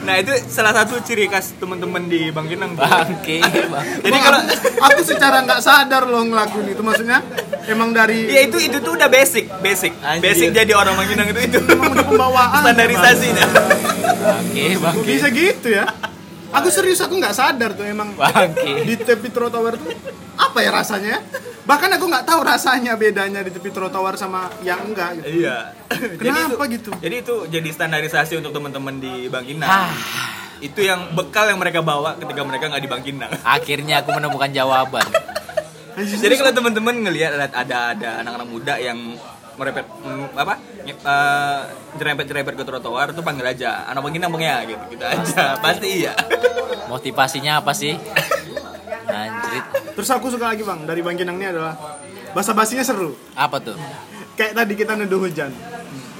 Nah 0.07 0.23
itu 0.23 0.31
salah 0.47 0.71
satu 0.71 1.03
ciri 1.03 1.27
khas 1.27 1.59
teman-teman 1.59 2.07
di 2.07 2.31
Bangkinang. 2.31 2.73
tuh. 2.73 2.81
Bangke, 2.87 3.43
bang. 3.75 3.85
Jadi 4.01 4.15
Bang, 4.15 4.23
kalau 4.23 4.39
aku, 4.87 4.99
secara 5.03 5.43
nggak 5.43 5.59
sadar 5.59 6.07
loh 6.07 6.23
ngelakuin 6.23 6.71
itu 6.71 6.79
maksudnya 6.79 7.19
emang 7.67 7.91
dari 7.91 8.23
ya 8.23 8.47
itu 8.47 8.55
itu 8.55 8.79
tuh 8.79 8.95
udah 8.95 9.11
basic, 9.11 9.51
basic, 9.59 9.91
Anjir. 9.99 10.23
basic 10.23 10.47
jadi 10.55 10.73
orang 10.79 10.95
Bangkinang 10.95 11.27
itu 11.35 11.51
itu 11.51 11.57
emang 11.69 11.91
udah 11.91 12.05
pembawaan 12.15 12.61
standarisasinya. 12.65 13.45
Bangke, 14.15 14.65
bangke. 14.79 15.03
bisa 15.03 15.27
gitu 15.27 15.67
ya 15.75 15.85
aku 16.55 16.67
serius 16.71 17.03
aku 17.03 17.13
nggak 17.19 17.35
sadar 17.35 17.75
tuh 17.75 17.83
emang 17.83 18.15
Bangke. 18.15 18.87
di 18.87 18.95
tepi 18.95 19.27
trotoar 19.27 19.75
tuh 19.75 19.91
apa 20.37 20.57
ya 20.61 20.69
rasanya 20.69 21.17
ya? 21.17 21.19
bahkan 21.67 21.91
aku 21.91 22.07
nggak 22.07 22.23
tahu 22.23 22.39
rasanya 22.47 22.95
bedanya 22.95 23.43
di 23.43 23.51
tepi 23.51 23.75
trotoar 23.75 24.15
sama 24.15 24.47
yang 24.63 24.79
enggak 24.87 25.19
gitu. 25.19 25.43
Iya. 25.43 25.75
Kenapa 26.21 26.63
itu, 26.63 26.73
gitu? 26.79 26.91
Jadi 26.95 27.15
itu 27.19 27.35
jadi 27.51 27.69
standarisasi 27.69 28.39
untuk 28.39 28.55
teman-teman 28.55 29.03
di 29.03 29.27
Bangkinang. 29.27 29.67
Ah, 29.67 29.91
Itu 30.57 30.79
yang 30.79 31.11
bekal 31.11 31.51
yang 31.51 31.59
mereka 31.59 31.83
bawa 31.83 32.15
ketika 32.15 32.41
mereka 32.47 32.71
nggak 32.71 32.81
di 32.81 32.89
Bangkinang. 32.89 33.31
akhirnya 33.59 33.99
aku 33.99 34.15
menemukan 34.15 34.49
jawaban. 34.49 35.03
Jadi 36.23 36.33
kalau 36.37 36.53
teman-teman 36.53 36.95
ngelihat 37.03 37.35
ada 37.35 37.47
ada 37.51 37.77
ada 37.91 38.09
anak-anak 38.21 38.47
muda 38.47 38.73
yang 38.77 39.17
merepet 39.57 39.89
mm, 40.05 40.37
apa 40.37 40.53
nge- 40.85 41.01
eh, 41.01 41.59
jerempet-jerempet 41.97 42.53
ke 42.53 42.63
trotoar 42.63 43.09
tuh 43.09 43.25
panggil 43.25 43.41
aja 43.41 43.89
anak 43.89 44.05
Bangkinang 44.05 44.29
bang 44.37 44.43
ya 44.45 44.57
gitu 44.69 44.83
gitu 44.93 45.01
aja 45.03 45.57
pasti 45.57 46.05
iya 46.05 46.13
Motivasinya 46.87 47.59
apa 47.59 47.75
sih? 47.75 47.97
Terus 49.97 50.09
aku 50.09 50.29
suka 50.29 50.45
lagi 50.47 50.61
bang 50.61 50.85
dari 50.85 51.01
Bangkinang 51.01 51.35
ini 51.35 51.47
adalah 51.49 51.73
bahasa 52.29 52.53
basinya 52.53 52.85
seru 52.85 53.17
Apa 53.33 53.57
tuh? 53.57 53.73
kayak 54.37 54.53
tadi 54.53 54.73
kita 54.77 54.93
neduh 54.93 55.17
hujan 55.17 55.49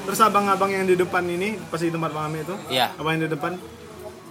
terus 0.02 0.18
abang-abang 0.18 0.74
yang 0.74 0.84
di 0.84 0.96
depan 0.96 1.22
ini 1.22 1.54
pas 1.62 1.78
di 1.78 1.94
tempat 1.94 2.10
Bang 2.10 2.26
Ami 2.26 2.42
itu 2.42 2.56
Iya. 2.68 2.90
abang 2.98 3.14
yang 3.14 3.28
di 3.28 3.32
depan 3.32 3.54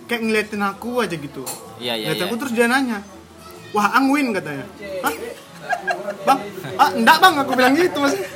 kayak 0.05 0.23
ngeliatin 0.25 0.59
aku 0.61 0.99
aja 0.99 1.15
gitu 1.15 1.47
Iya, 1.79 1.95
iya, 1.95 2.11
Ngeliatin 2.11 2.19
iya. 2.19 2.27
aku 2.27 2.37
terus 2.37 2.53
dia 2.53 2.67
nanya 2.67 2.99
wah 3.71 3.95
angwin 3.95 4.35
katanya 4.35 4.67
Hah? 4.99 5.15
bang 6.19 6.39
ah 6.75 6.91
enggak 6.91 7.17
bang 7.17 7.35
aku 7.39 7.53
bilang 7.55 7.75
gitu 7.75 7.99
maksudnya 8.01 8.27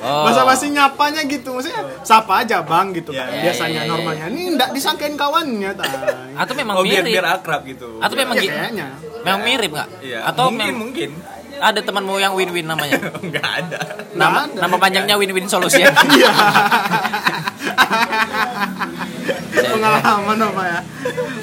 Oh. 0.00 0.28
bahasa 0.28 0.44
basi 0.44 0.68
nyapanya 0.68 1.24
gitu 1.24 1.48
maksudnya 1.50 1.80
sapa 2.00 2.40
aja 2.40 2.60
bang 2.60 2.92
gitu 2.92 3.08
kan 3.10 3.24
Iya, 3.26 3.40
biasanya 3.42 3.68
iya, 3.70 3.80
iya, 3.80 3.90
normalnya 3.90 4.26
ini 4.28 4.42
enggak 4.52 4.68
disangkain 4.70 5.16
kawannya 5.16 5.70
tay. 5.72 5.88
Atau 6.34 6.52
memang 6.54 6.74
oh 6.76 6.84
biar 6.84 7.00
mirip? 7.00 7.12
biar 7.16 7.26
akrab 7.34 7.64
gitu 7.64 7.88
Atau 7.98 8.12
memang 8.14 8.36
ya 8.36 8.44
kayaknya 8.46 8.88
memang 9.24 9.40
mirip 9.42 9.70
nggak? 9.70 9.88
iya 10.00 10.18
Atau 10.24 10.48
mungkin 10.48 10.68
mem- 10.68 10.80
mungkin 10.84 11.10
ada 11.56 11.80
temanmu 11.80 12.14
yang 12.16 12.32
win-win 12.32 12.64
namanya? 12.64 12.98
nggak 13.24 13.46
ada 13.58 13.78
Nama, 14.12 14.38
ada. 14.44 14.60
nama 14.60 14.76
panjangnya 14.76 15.16
win-win 15.16 15.46
solution. 15.46 15.86
iya 16.12 16.30
pengalaman 19.66 20.38
apa 20.40 20.62
ya 20.64 20.80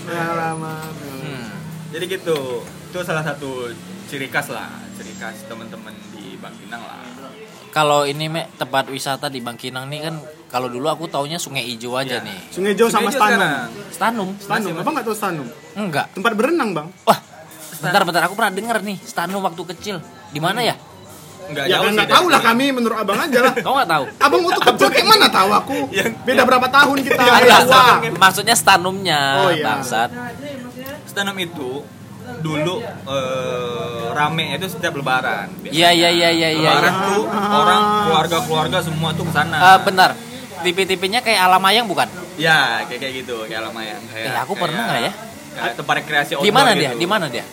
pengalaman 0.03 0.89
Hmm. 1.21 1.47
jadi 1.89 2.05
gitu 2.09 2.37
itu 2.63 2.97
salah 3.01 3.21
satu 3.21 3.71
ciri 4.05 4.27
khas 4.27 4.49
lah 4.49 4.67
ciri 4.93 5.13
khas 5.15 5.45
teman-teman 5.45 5.93
di 6.11 6.35
Bangkinang 6.35 6.81
lah 6.81 6.99
Kalau 7.71 8.03
ini 8.03 8.27
me 8.27 8.51
tempat 8.53 8.87
wisata 8.87 9.25
di 9.25 9.39
Bangkinang 9.39 9.87
nih 9.87 10.03
kan 10.03 10.15
kalau 10.45 10.67
dulu 10.67 10.83
aku 10.85 11.07
taunya 11.07 11.39
Sungai 11.39 11.63
Ijo 11.65 11.95
aja 11.95 12.19
Iya. 12.19 12.19
nih. 12.21 12.39
Sungai 12.51 12.75
Jauh 12.75 12.91
sama 12.91 13.07
Sungai 13.07 13.31
Stanum. 13.31 13.55
Stanum. 13.89 14.29
Stanum 14.35 14.73
apa 14.75 14.89
nggak 14.91 15.05
tahu 15.07 15.15
Stanum 15.15 15.47
Enggak. 15.73 16.11
tempat 16.11 16.31
berenang 16.33 16.69
bang 16.73 16.87
Wah. 17.01 17.15
Bentar 17.81 18.01
bentar 18.03 18.21
aku 18.23 18.33
pernah 18.33 18.53
denger 18.53 18.77
nih 18.81 18.97
Stanum 19.01 19.41
waktu 19.41 19.61
kecil. 19.67 19.95
Di 20.29 20.39
mana 20.39 20.61
ya? 20.61 20.75
nggak 21.41 21.65
ya 21.67 21.73
jauh 21.73 21.83
kan 21.83 21.89
sih 21.89 21.97
nggak 21.97 22.11
tahu 22.13 22.25
lah 22.29 22.39
kami 22.39 22.65
menurut 22.71 22.95
abang 22.95 23.19
aja 23.19 23.39
lah 23.43 23.53
Kau 23.59 23.75
nggak 23.75 23.89
tahu? 23.89 24.03
abang 24.23 24.41
waktu 24.41 24.61
kecil 24.63 24.87
kayak 24.87 25.03
mana 25.03 25.27
tahu 25.27 25.49
aku 25.51 25.77
Yang- 25.99 26.15
beda 26.23 26.43
berapa 26.47 26.67
tahun 26.69 26.97
kita 27.01 27.21
Yang 27.21 27.43
ya. 27.43 27.57
Maksudnya 28.15 28.55
stanumnya, 28.55 29.21
Oh, 29.35 29.51
iya. 29.51 29.65
bangsat. 29.65 30.09
Stand 31.03 31.27
up 31.27 31.35
itu 31.35 31.83
dulu 32.39 32.75
eh, 32.85 34.03
rame 34.13 34.55
itu 34.55 34.67
setiap 34.69 34.95
lebaran. 34.95 35.51
Iya 35.65 35.91
iya 35.91 36.09
iya 36.09 36.29
iya 36.31 36.49
iya. 36.53 36.71
Lebaran 36.71 36.93
iya. 36.93 37.07
tuh 37.09 37.23
orang 37.51 37.81
keluarga-keluarga 38.05 38.77
semua 38.79 39.09
tuh 39.11 39.25
ke 39.27 39.33
sana. 39.33 39.57
Eh, 39.59 39.79
bentar. 39.83 40.11
TV-TV-nya 40.61 41.19
kayak 41.19 41.41
Alamayang 41.41 41.83
bukan? 41.83 42.05
Ya, 42.37 42.85
kayak 42.85 43.01
kayak 43.01 43.13
gitu, 43.17 43.43
kayak 43.43 43.65
Alamayang. 43.65 43.99
Kayak, 44.07 44.29
Eh, 44.29 44.39
aku 44.39 44.53
pernah 44.53 44.87
nggak 44.87 45.01
ya? 45.01 45.11
Kayak 45.61 45.75
tempat 45.77 45.93
rekreasi 45.99 46.31
Di 46.33 46.49
mana 46.49 46.69
outdoor 46.69 46.75
dia? 46.75 46.89
gitu. 46.89 46.97
Di 46.97 47.07
mana 47.07 47.25
dia? 47.27 47.45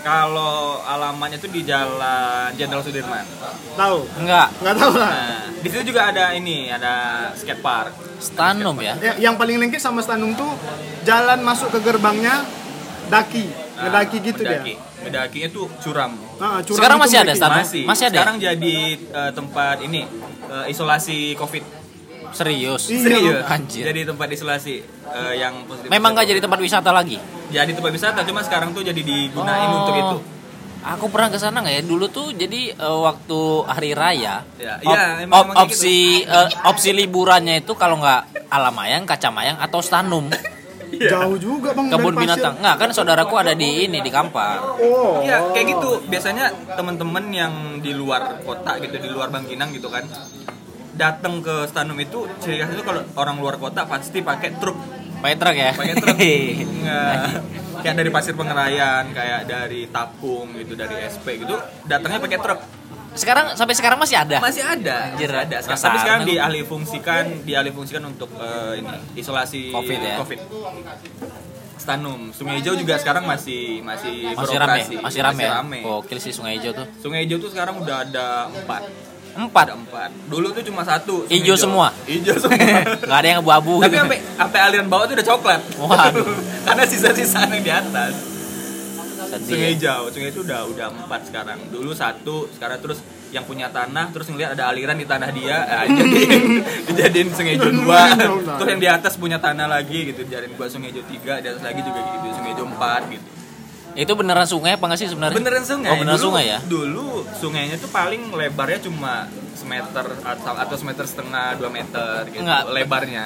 Kalau 0.00 0.54
alamannya 0.80 1.34
itu 1.36 1.48
di 1.48 1.62
Jalan 1.62 2.54
Jenderal 2.54 2.78
Sudirman. 2.80 3.26
tahu 3.74 4.06
Enggak. 4.16 4.48
nggak 4.56 4.74
tahu 4.76 4.92
lah 4.94 5.10
Nah, 5.10 5.38
di 5.52 5.66
situ 5.66 5.82
juga 5.84 6.06
ada 6.06 6.30
ini, 6.32 6.70
ada 6.70 6.94
skate 7.32 7.58
park. 7.58 7.90
Stanum 8.16 8.78
ya. 8.78 8.94
Ya, 8.96 9.12
yang 9.20 9.34
paling 9.34 9.58
lengket 9.58 9.78
sama 9.78 9.98
Stanum 9.98 10.32
tuh 10.32 10.54
jalan 11.02 11.42
masuk 11.42 11.68
ke 11.70 11.82
gerbangnya 11.82 12.46
daki 13.06 13.50
Nah, 13.76 13.82
ngedaki 13.84 14.16
gitu 14.22 14.40
mendaki. 14.40 14.72
dia 14.72 14.84
Mendakinya 15.02 15.48
tuh 15.52 15.66
curam. 15.76 16.12
Nah, 16.36 16.58
curam 16.62 16.76
Sekarang 16.76 16.98
masih 16.98 17.18
ada. 17.20 17.32
Stanum? 17.32 17.58
Masih. 17.60 17.82
Masih 17.84 18.04
ada 18.04 18.14
ya? 18.14 18.20
Sekarang 18.22 18.38
jadi 18.38 18.76
eh, 18.96 19.30
tempat 19.32 19.76
ini 19.80 20.06
eh, 20.46 20.64
isolasi 20.68 21.34
Covid. 21.34 21.62
Serius. 22.28 22.88
Iya, 22.88 23.00
Serius. 23.00 23.42
Anjir. 23.44 23.84
Jadi 23.84 24.00
tempat 24.04 24.28
isolasi 24.28 24.74
eh, 24.84 25.34
yang 25.36 25.66
positif. 25.66 25.88
Memang 25.88 26.10
nggak 26.12 26.26
jadi 26.26 26.40
tempat 26.40 26.58
wisata 26.58 26.90
lagi. 26.90 27.18
Jadi 27.48 27.70
tempat 27.70 27.90
wisata, 27.90 28.20
cuma 28.22 28.40
sekarang 28.40 28.70
tuh 28.70 28.82
jadi 28.82 28.98
digunain 28.98 29.68
Oh. 29.68 29.78
untuk 29.80 29.94
itu. 29.94 30.18
Aku 30.86 31.10
pernah 31.10 31.26
ke 31.26 31.36
sana 31.36 31.58
nggak 31.58 31.74
ya? 31.74 31.82
Dulu 31.82 32.06
tuh 32.08 32.30
jadi 32.30 32.70
eh, 32.70 32.98
waktu 33.00 33.38
hari 33.66 33.90
raya, 33.92 34.46
Ya, 34.54 34.78
op- 34.78 34.86
iya, 34.86 35.02
emang- 35.20 35.34
op- 35.34 35.46
emang 35.48 35.56
opsi 35.64 35.96
eh, 36.22 36.48
opsi 36.64 36.90
liburannya 36.92 37.58
itu 37.58 37.74
kalau 37.74 37.98
nggak 37.98 38.22
Alamayang, 38.46 39.02
Kacamayang 39.02 39.58
atau 39.58 39.80
Stanum, 39.80 40.30
jauh 40.88 41.36
juga 41.36 41.74
bang 41.74 41.90
kebun 41.90 42.14
binatang. 42.14 42.54
Nggak 42.56 42.76
kan 42.78 42.90
saudaraku 42.92 43.34
ada 43.36 43.52
di 43.52 43.84
ini 43.84 43.98
di 43.98 44.08
Kampar. 44.08 44.78
oh 44.78 45.18
Iya, 45.20 45.50
kayak 45.50 45.66
gitu. 45.68 45.90
Biasanya 46.06 46.44
teman-teman 46.72 47.24
yang 47.28 47.52
di 47.76 47.90
luar 47.90 48.38
kota 48.40 48.78
gitu, 48.78 48.94
di 48.96 49.10
luar 49.10 49.26
Bangkinang 49.28 49.74
gitu 49.74 49.90
kan, 49.90 50.06
datang 50.94 51.42
ke 51.42 51.66
Stanum 51.66 51.98
itu 51.98 52.24
ciri 52.38 52.56
khas 52.56 52.70
itu 52.70 52.80
kalau 52.80 53.02
orang 53.16 53.36
luar 53.36 53.58
kota 53.58 53.84
pasti 53.84 54.22
pakai 54.22 54.54
truk, 54.56 54.78
Pakai 55.16 55.36
truk 55.36 55.56
ya? 55.56 55.70
pakai 55.72 55.94
truk. 55.94 56.16
Nggak, 56.16 57.12
kayak 57.82 57.94
dari 57.96 58.10
Pasir 58.10 58.34
Pengerayan, 58.34 59.04
kayak 59.10 59.40
dari 59.44 59.80
Tapung 59.86 60.54
gitu, 60.54 60.72
dari 60.72 60.96
SP 61.02 61.26
gitu, 61.38 61.54
datangnya 61.84 62.18
pakai 62.18 62.38
truk. 62.38 62.60
sekarang 63.14 63.56
sampai 63.56 63.72
sekarang 63.72 63.96
masih 63.96 64.16
ada. 64.18 64.36
Masih 64.38 64.60
ada, 64.60 65.08
Anjir, 65.08 65.24
masih 65.26 65.40
ada. 65.42 65.56
penasaran 65.62 65.88
Tapi 65.88 65.98
sekarang 65.98 66.20
aku. 66.20 66.30
dialih 66.30 66.62
fungsikan, 66.64 67.24
dialih 67.42 67.72
fungsikan 67.72 68.04
untuk 68.04 68.28
eh, 68.30 68.72
ini 68.76 68.92
isolasi 69.16 69.72
Covid 69.72 69.98
ya? 69.98 70.14
Covid. 70.20 70.38
Stanum, 71.76 72.28
Sungai 72.30 72.58
Hijau 72.58 72.74
juga 72.74 72.96
sekarang 72.96 73.24
masih 73.24 73.80
masih 73.80 74.32
Masih 74.32 74.56
rame, 74.58 74.80
beroperasi. 74.84 74.94
masih 74.98 75.20
rame. 75.22 75.42
ya? 75.42 75.50
rame. 75.54 75.78
Gokil 75.80 76.18
sih 76.18 76.28
Sungai 76.30 76.56
Hijau 76.56 76.72
tuh. 76.74 76.86
Sungai 76.98 77.24
Hijau 77.24 77.38
tuh 77.38 77.48
sekarang 77.48 77.78
udah 77.78 77.96
ada 78.02 78.26
empat. 78.50 78.82
Empat. 79.36 79.64
Ada 79.68 79.76
empat. 79.76 80.10
Dulu 80.32 80.46
tuh 80.56 80.62
cuma 80.64 80.82
satu. 80.82 81.14
Hijau 81.28 81.56
semua? 81.56 81.92
Hijau 82.08 82.36
semua. 82.42 82.56
Nggak 83.04 83.18
ada 83.20 83.28
yang 83.28 83.40
abu-abu. 83.44 83.84
Tapi 83.84 83.92
gitu. 83.92 84.02
sampai 84.02 84.18
sampai 84.36 84.58
aliran 84.64 84.86
bawah 84.88 85.04
tuh 85.04 85.14
udah 85.20 85.26
coklat. 85.28 85.60
Waduh. 85.76 86.26
Karena 86.66 86.82
sisa-sisa 86.88 87.40
yang 87.46 87.62
di 87.62 87.72
atas. 87.72 88.14
Sedih 89.26 89.46
Sungai 89.46 89.66
ya. 89.66 89.70
Hijau, 89.74 90.02
Sungai 90.14 90.30
itu 90.30 90.40
udah 90.46 90.60
udah 90.70 90.86
empat 90.94 91.20
sekarang. 91.28 91.58
Dulu 91.68 91.90
satu, 91.92 92.46
sekarang 92.54 92.78
terus 92.78 93.02
yang 93.34 93.42
punya 93.42 93.66
tanah 93.74 94.14
terus 94.14 94.30
ngeliat 94.30 94.54
ada 94.54 94.70
aliran 94.70 94.94
di 94.94 95.02
tanah 95.02 95.34
dia, 95.34 95.66
eh, 95.66 95.90
dijadiin 95.90 96.42
dijadiin 96.86 97.28
Sungai 97.34 97.58
Hijau 97.58 97.74
dua. 97.74 98.14
terus 98.56 98.70
yang 98.70 98.82
di 98.82 98.88
atas 98.88 99.18
punya 99.18 99.42
tanah 99.42 99.66
lagi 99.66 100.14
gitu, 100.14 100.22
dijadiin 100.22 100.54
buat 100.54 100.70
Sungai 100.70 100.94
Hijau 100.94 101.04
tiga, 101.10 101.42
di 101.42 101.50
atas 101.50 101.62
lagi 101.66 101.82
juga 101.82 102.00
gitu, 102.06 102.26
Sungai 102.38 102.54
Hijau 102.54 102.66
empat 102.70 103.02
gitu. 103.10 103.26
Itu 103.96 104.12
beneran 104.12 104.44
sungai 104.44 104.76
apa 104.76 104.84
nggak 104.84 105.00
sih 105.00 105.08
sebenarnya? 105.08 105.34
Beneran 105.34 105.64
sungai. 105.64 105.90
Oh, 105.90 105.96
beneran 105.96 106.14
Dulu- 106.14 106.26
sungai 106.28 106.44
ya? 106.46 106.58
Dulu 106.60 107.06
sungainya 107.34 107.76
tuh 107.76 107.88
paling 107.88 108.28
lebarnya 108.30 108.80
cuma 108.84 109.24
semeter 109.56 110.04
atau 110.20 110.52
atau 110.52 110.76
semeter 110.76 111.02
setengah 111.02 111.56
dua 111.56 111.72
meter 111.72 112.28
gitu 112.28 112.44
Enggak. 112.44 112.68
lebarnya. 112.68 113.24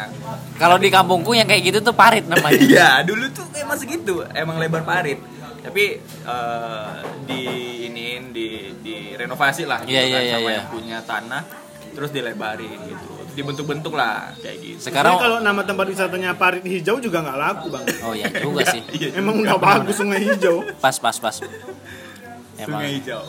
Kalau 0.55 0.79
di 0.79 0.89
kampungku 0.89 1.35
yang 1.35 1.45
kayak 1.45 1.63
gitu 1.65 1.79
tuh 1.83 1.93
parit 1.93 2.25
namanya. 2.25 2.55
Iya, 2.71 3.03
dulu 3.03 3.27
tuh 3.29 3.45
emang 3.53 3.75
segitu, 3.77 4.23
emang 4.31 4.57
lebar 4.57 4.87
parit. 4.87 5.19
Tapi 5.61 5.99
eh, 6.01 6.93
di 7.27 7.43
iniin 7.85 8.31
di 8.31 8.49
di 8.79 8.97
renovasi 9.13 9.67
lah 9.67 9.83
gitu 9.83 9.93
Iya, 9.93 10.03
iya, 10.03 10.15
kan 10.15 10.23
iya, 10.23 10.33
sama 10.33 10.47
iya. 10.47 10.57
yang 10.57 10.69
punya 10.71 10.99
tanah 11.03 11.43
terus 11.91 12.11
dilebarin 12.11 12.79
gitu. 12.87 13.10
Dibentuk-bentuk 13.33 13.93
lah 13.93 14.35
kayak 14.37 14.57
gitu. 14.59 14.79
Sekarang 14.83 15.17
kalau 15.17 15.39
nama 15.39 15.61
tempat 15.61 15.87
wisatanya 15.87 16.35
Parit 16.35 16.63
Hijau 16.63 16.99
juga 16.99 17.21
nggak 17.21 17.39
laku 17.39 17.67
bang. 17.69 17.85
Oh 18.03 18.13
iya 18.13 18.27
juga 18.29 18.63
sih. 18.67 18.83
Iya, 18.97 19.17
Emang 19.17 19.39
udah 19.39 19.57
bagus 19.57 19.97
Sungai 19.97 20.21
Hijau. 20.21 20.63
Pas 20.77 20.95
pas 20.95 21.15
pas. 21.15 21.37
Emang. 22.57 22.79
Sungai 22.79 22.91
Hijau. 22.95 23.23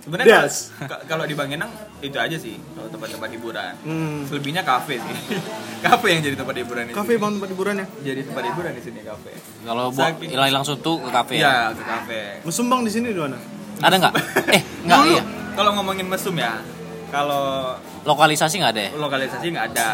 Sebenarnya 0.00 0.32
Yes. 0.42 0.72
kalau- 0.74 0.88
ka- 0.88 1.04
kalau 1.06 1.24
di 1.24 1.34
Bangkinang 1.34 1.68
itu 2.00 2.16
aja 2.16 2.32
sih 2.34 2.56
kalau 2.72 2.88
tempat-tempat 2.88 3.28
hiburan. 3.30 3.72
Hmm. 3.82 4.24
Selebihnya 4.24 4.62
kafe 4.62 4.96
sih. 4.96 5.16
kafe 5.86 6.06
yang 6.10 6.22
jadi 6.22 6.36
tempat 6.36 6.56
hiburan 6.56 6.82
di 6.86 6.92
Kafe 6.92 7.12
bang 7.14 7.32
tempat 7.36 7.48
hiburannya. 7.50 7.86
Jadi 8.00 8.20
tempat 8.24 8.42
hiburan 8.42 8.72
di 8.72 8.82
sini 8.82 9.00
kafe. 9.02 9.32
Kalau 9.60 9.84
bu 9.88 10.00
Saking- 10.00 10.32
hilang 10.32 10.64
sutu 10.64 10.92
ke 10.98 11.08
kafe 11.10 11.32
ya. 11.34 11.38
Iya, 11.38 11.56
ke 11.70 11.82
kafe. 11.84 12.20
Mesum 12.42 12.66
bang 12.66 12.80
di 12.80 12.90
sini 12.90 13.08
di 13.10 13.20
mana? 13.20 13.36
Ada 13.78 13.94
nggak? 13.98 14.14
Eh 14.56 14.62
nggak 14.82 15.00
iya. 15.06 15.22
Kalau 15.52 15.70
ngomongin 15.74 16.06
mesum 16.06 16.32
ya, 16.34 16.64
kalau 17.10 17.76
Lokalisasi 18.02 18.54
nggak 18.56 18.72
ada 18.72 18.82
ya? 18.82 18.90
lokalisasi 18.94 19.46
nggak 19.50 19.66
ada. 19.70 19.90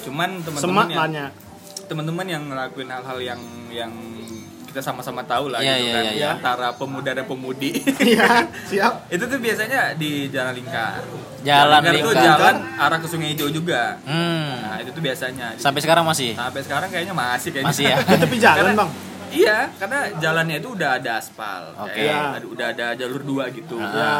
cuman 0.00 0.30
teman-teman 0.38 1.08
yang 1.08 1.30
teman-teman 1.84 2.26
yang 2.26 2.42
ngelakuin 2.44 2.86
hal-hal 2.86 3.18
yang 3.18 3.40
yang 3.70 3.92
kita 4.64 4.82
sama-sama 4.82 5.22
tahu 5.22 5.48
lah 5.48 5.62
Iya, 5.62 5.72
gitu 5.72 5.80
iya, 5.80 5.94
kan 5.94 6.02
iya, 6.02 6.12
iya. 6.12 6.30
antara 6.34 6.68
pemuda 6.74 7.10
dan 7.10 7.24
pemudi 7.24 7.78
Iya, 7.96 8.26
siap. 8.68 9.06
itu 9.06 9.22
tuh 9.22 9.38
biasanya 9.38 9.94
di 9.94 10.28
jalan 10.28 10.50
lingkar 10.52 11.00
Jalan 11.40 11.78
tuh 11.80 11.94
Lingkar. 11.94 12.20
jalan 12.20 12.56
arah 12.74 12.98
ke 12.98 13.06
Sungai 13.06 13.30
Hijau 13.30 13.48
juga 13.48 13.96
Hmm. 14.02 14.50
nah 14.60 14.76
itu 14.76 14.90
tuh 14.90 15.00
biasanya 15.00 15.54
Sampai 15.56 15.80
sekarang 15.80 16.02
masih? 16.02 16.34
sampai 16.34 16.60
sekarang 16.60 16.88
kayaknya 16.90 17.14
masih 17.14 17.48
kayaknya 17.50 17.70
Masih 17.70 17.84
ya? 17.86 17.96
Di 18.10 18.16
tepi 18.18 18.36
jalan, 18.36 18.58
Karena- 18.58 18.76
Bang. 18.76 18.90
iya 19.30 19.58
karena 19.74 19.98
jalannya 20.16 20.56
itu 20.58 20.68
udah 20.70 20.90
ada 20.94 21.10
aspal 21.16 21.62
kayak 21.86 21.96
Iya. 21.96 22.18
ada- 22.34 22.48
udah 22.50 22.66
ada 22.68 22.86
jalur 22.94 23.22
dua 23.22 23.44
gitu 23.48 23.78
Ah. 23.78 23.88
Ya. 23.88 24.12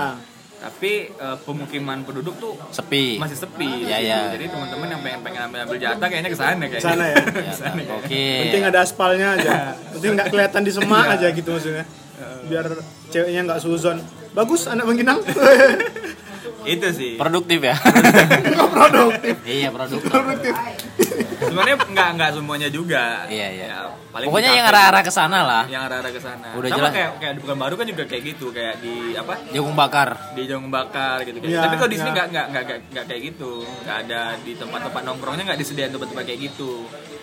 Tapi 0.64 1.12
eh, 1.12 1.36
pemukiman 1.44 2.00
penduduk 2.02 2.40
tuh 2.40 2.56
Sepi. 2.72 3.20
masih 3.20 3.36
sepi 3.36 3.84
Iya, 3.84 4.00
gitu. 4.00 4.08
iya. 4.08 4.20
jadi 4.32 4.44
teman-teman 4.48 4.88
yang 4.88 5.00
pengen 5.04 5.20
pengen 5.20 5.40
ambil 5.44 5.60
ambil 5.62 5.76
jatah 5.76 6.08
kayaknya 6.08 6.30
ke 6.32 6.38
sana 6.38 6.64
kayaknya 6.64 6.80
Sana 6.80 7.04
ya? 7.04 7.16
Ya, 7.20 7.24
Ke 7.44 7.52
sana 7.52 7.74
kayaknya. 7.76 8.00
Oke. 8.00 8.24
Penting 8.40 8.64
ada 8.64 8.78
aspalnya 8.80 9.28
aja. 9.36 9.52
Penting 9.92 10.10
nggak 10.16 10.28
kelihatan 10.32 10.60
di 10.64 10.72
semak 10.72 11.06
aja 11.10 11.26
gitu 11.28 11.50
maksudnya. 11.52 11.84
Biar 12.48 12.64
ceweknya 13.08 13.40
nggak 13.44 13.60
suzon. 13.60 14.00
Bagus 14.32 14.64
anak 14.66 14.88
Bangkinang. 14.88 15.20
itu 16.66 16.86
sih 16.90 17.12
Produktif 17.14 17.60
ya? 17.60 17.76
Nggak 17.76 18.68
produktif. 18.70 19.34
iya, 19.44 19.68
produktif. 19.68 20.08
Produktif. 20.08 20.54
sebenarnya 21.36 21.76
nggak 21.78 22.08
nggak 22.14 22.30
semuanya 22.32 22.68
juga 22.68 23.26
Iya, 23.26 23.48
iya. 23.52 23.66
Ya, 23.66 23.78
paling 24.08 24.26
Pokoknya 24.26 24.50
yang 24.52 24.64
kafe 24.64 24.74
arah-arah 24.74 25.02
ke 25.02 25.12
sana 25.12 25.38
lah. 25.42 25.62
yang 25.66 25.82
arah-arah 25.82 26.08
ke 26.08 26.18
sana 26.18 26.46
Udah 26.52 26.68
sama 26.68 26.78
jelas. 26.80 26.92
kayak 26.92 27.10
kayak 27.16 27.32
di 27.32 27.40
bukan 27.40 27.56
baru 27.58 27.74
kan 27.74 27.86
juga 27.86 28.04
kayak 28.04 28.22
gitu 28.26 28.46
kayak 28.50 28.74
di 28.78 28.94
apa 29.12 29.32
Jagung 29.50 29.74
bakar. 29.74 30.08
di 30.32 30.42
jagung 30.44 30.68
bakar 30.68 31.16
gitu 31.22 31.36
kayak 31.36 31.50
Iya, 31.50 31.60
tapi 31.60 31.74
kalau 31.76 31.90
di 31.90 31.96
sini 31.96 32.08
iya. 32.08 32.16
nggak 32.16 32.26
nggak 32.26 32.46
nggak 32.46 32.62
nggak- 32.64 32.82
nggak 32.90 33.04
kayak 33.06 33.22
gitu 33.24 33.52
nggak 33.82 33.96
ada 34.00 34.20
di 34.38 34.52
tempat-tempat 34.54 35.02
nongkrongnya 35.04 35.42
nggak 35.44 35.58
disediain 35.58 35.90
tempat-tempat 35.90 36.24
kayak 36.24 36.40
gitu 36.42 36.72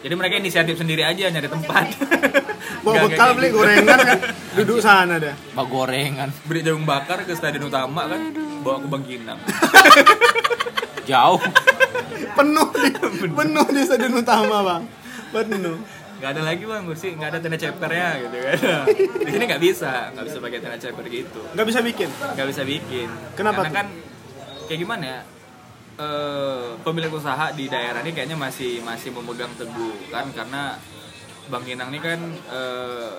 jadi 0.01 0.13
mereka 0.13 0.33
inisiatif 0.35 0.75
sendiri 0.75 1.03
aja 1.03 1.25
nyari 1.27 1.47
tempat 1.47 1.85
Bawa 2.79 2.93
Nggak 2.93 3.05
bekal 3.07 3.29
beli 3.33 3.47
gorengan 3.49 3.97
kan. 3.99 4.19
Duduk 4.53 4.79
sana 4.79 5.15
dah. 5.15 5.35
Bak 5.51 5.65
gorengan. 5.65 6.29
beli 6.43 6.59
jagung 6.61 6.83
bakar 6.83 7.21
ke 7.21 7.31
stadion 7.31 7.65
utama 7.65 8.05
kan 8.05 8.21
bawa 8.61 8.77
ke 8.77 8.87
Bangkinang 8.87 9.39
Jauh. 11.03 11.41
Penuh 12.31 12.67
di 12.73 12.89
penuh 13.27 13.65
di 13.67 13.81
stadion 13.81 14.13
utama, 14.15 14.57
Bang. 14.61 14.83
Penuh. 15.31 15.77
nggak 16.21 16.37
ada 16.37 16.43
lagi 16.45 16.61
bang 16.61 16.85
kursi 16.85 17.17
nggak 17.17 17.33
ada 17.33 17.39
tenda 17.41 17.57
cepernya 17.57 18.21
gitu 18.21 18.37
kan 18.37 18.85
di 19.25 19.31
sini 19.33 19.41
nggak 19.41 19.57
bisa 19.59 20.13
nggak 20.13 20.25
bisa 20.29 20.37
pakai 20.37 20.59
tenda 20.61 20.77
ceper 20.77 21.05
gitu 21.09 21.41
Nggak 21.49 21.65
bisa 21.65 21.79
bikin. 21.81 22.09
nggak 22.13 22.45
bisa 22.45 22.61
bikin 22.61 23.09
Kenapa 23.33 23.65
karena 23.65 23.65
tuh? 23.65 23.73
kan 23.73 23.87
kayak 24.69 24.79
gimana 24.79 25.01
ya 25.03 25.19
eh 25.97 26.65
pemilik 26.77 27.09
usaha 27.09 27.49
di 27.51 27.65
daerah 27.65 27.99
ini 27.99 28.13
kayaknya 28.13 28.37
masih 28.37 28.79
masih 28.79 29.09
memegang 29.11 29.49
teguh 29.57 29.97
kan 30.07 30.29
karena 30.29 30.77
Bang 31.51 31.67
Kinang 31.67 31.91
ini 31.91 31.99
kan 31.99 32.19
eh, 32.47 33.11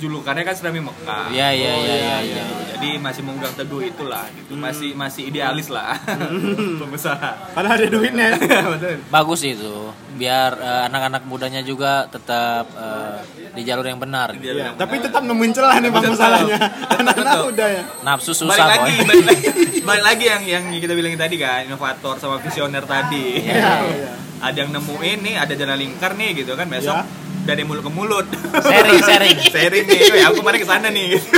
julukannya 0.00 0.46
kan 0.46 0.54
Serami 0.56 0.80
Mekah. 0.80 1.28
Iya, 1.34 1.52
iya, 1.52 1.72
iya, 1.76 1.94
iya, 2.00 2.16
iya. 2.22 2.44
jadi 2.72 2.90
masih 2.96 3.26
memegang 3.26 3.52
teguh 3.52 3.84
itulah 3.84 4.24
gitu. 4.32 4.56
Masih 4.56 4.96
masih 4.96 5.28
idealis 5.28 5.68
lah. 5.68 5.98
Pengusaha. 6.80 7.52
Padahal 7.52 7.76
ada 7.76 7.88
duitnya. 7.92 8.38
Bagus 9.14 9.44
itu. 9.44 9.92
Biar 10.16 10.56
eh, 10.56 10.82
anak-anak 10.88 11.28
mudanya 11.28 11.60
juga 11.60 12.08
tetap 12.08 12.70
eh, 12.72 13.18
di 13.50 13.62
jalur 13.62 13.82
yang 13.82 13.98
benar. 13.98 14.30
Dia 14.32 14.40
Iya, 14.40 14.52
bilang, 14.54 14.74
tapi 14.74 14.94
tetap 14.98 15.22
nemuin 15.22 15.52
celah 15.52 15.76
nih 15.78 15.90
Bang 15.90 16.04
masalahnya. 16.08 16.58
Anak-anak 16.92 17.38
udah 17.50 17.68
ya. 17.68 17.82
Nafsu 18.00 18.32
balik 18.32 18.40
susah, 18.46 18.66
lagi, 18.66 18.94
boy. 18.94 19.06
balik 19.06 19.24
lagi, 19.26 19.46
balik 19.82 20.04
lagi 20.04 20.24
yang 20.26 20.42
yang 20.44 20.64
kita 20.72 20.92
bilang 20.92 21.14
tadi 21.14 21.36
kan, 21.36 21.66
inovator 21.66 22.14
sama 22.16 22.38
visioner 22.38 22.84
tadi. 22.84 23.42
Iya, 23.42 23.74
iya. 23.84 24.10
Ada 24.40 24.56
yang 24.62 24.70
nemuin 24.72 25.18
nih, 25.20 25.34
ada 25.36 25.52
jalan 25.52 25.76
lingkar 25.76 26.14
nih 26.14 26.32
gitu 26.34 26.54
kan 26.54 26.64
besok 26.64 26.96
Ya. 26.96 27.04
dari 27.46 27.64
mulut 27.64 27.82
ke 27.82 27.90
mulut. 27.90 28.26
Sharing, 28.54 29.00
sharing. 29.00 29.36
Sharing 29.52 29.84
nih, 29.84 30.00
aku 30.24 30.40
kemarin 30.40 30.58
ke 30.60 30.68
sana 30.68 30.88
nih. 30.88 31.06
Gitu. 31.12 31.28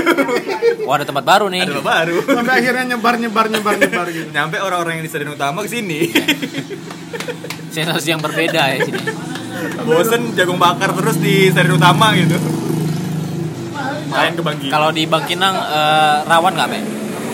Wah, 0.85 0.99
ada 0.99 1.07
tempat 1.07 1.23
baru 1.23 1.47
nih. 1.49 1.63
Ada 1.63 1.73
lo 1.73 1.83
baru. 1.83 2.17
Sampai 2.23 2.55
akhirnya 2.59 2.85
nyebar 2.93 3.15
nyebar 3.17 3.47
nyebar 3.49 3.75
nyebar 3.77 4.07
gitu. 4.09 4.29
Nyampe 4.29 4.59
orang-orang 4.59 5.01
yang 5.01 5.05
di 5.07 5.11
stadion 5.11 5.33
utama 5.33 5.63
ke 5.63 5.71
sini. 5.71 6.11
Sensasi 7.75 8.13
yang 8.13 8.21
berbeda 8.21 8.63
ya 8.69 8.79
sini. 8.85 9.01
Bosen 9.83 10.35
jagung 10.35 10.59
bakar 10.59 10.95
terus 10.95 11.17
di 11.19 11.51
stadion 11.51 11.77
utama 11.79 12.15
gitu. 12.15 12.37
Main 14.13 14.33
ke. 14.37 14.43
Kalau 14.69 14.93
di 14.93 15.09
Bangkinang 15.09 15.57
eh, 15.57 16.17
rawan 16.29 16.53
nggak, 16.53 16.69
Be? 16.69 16.81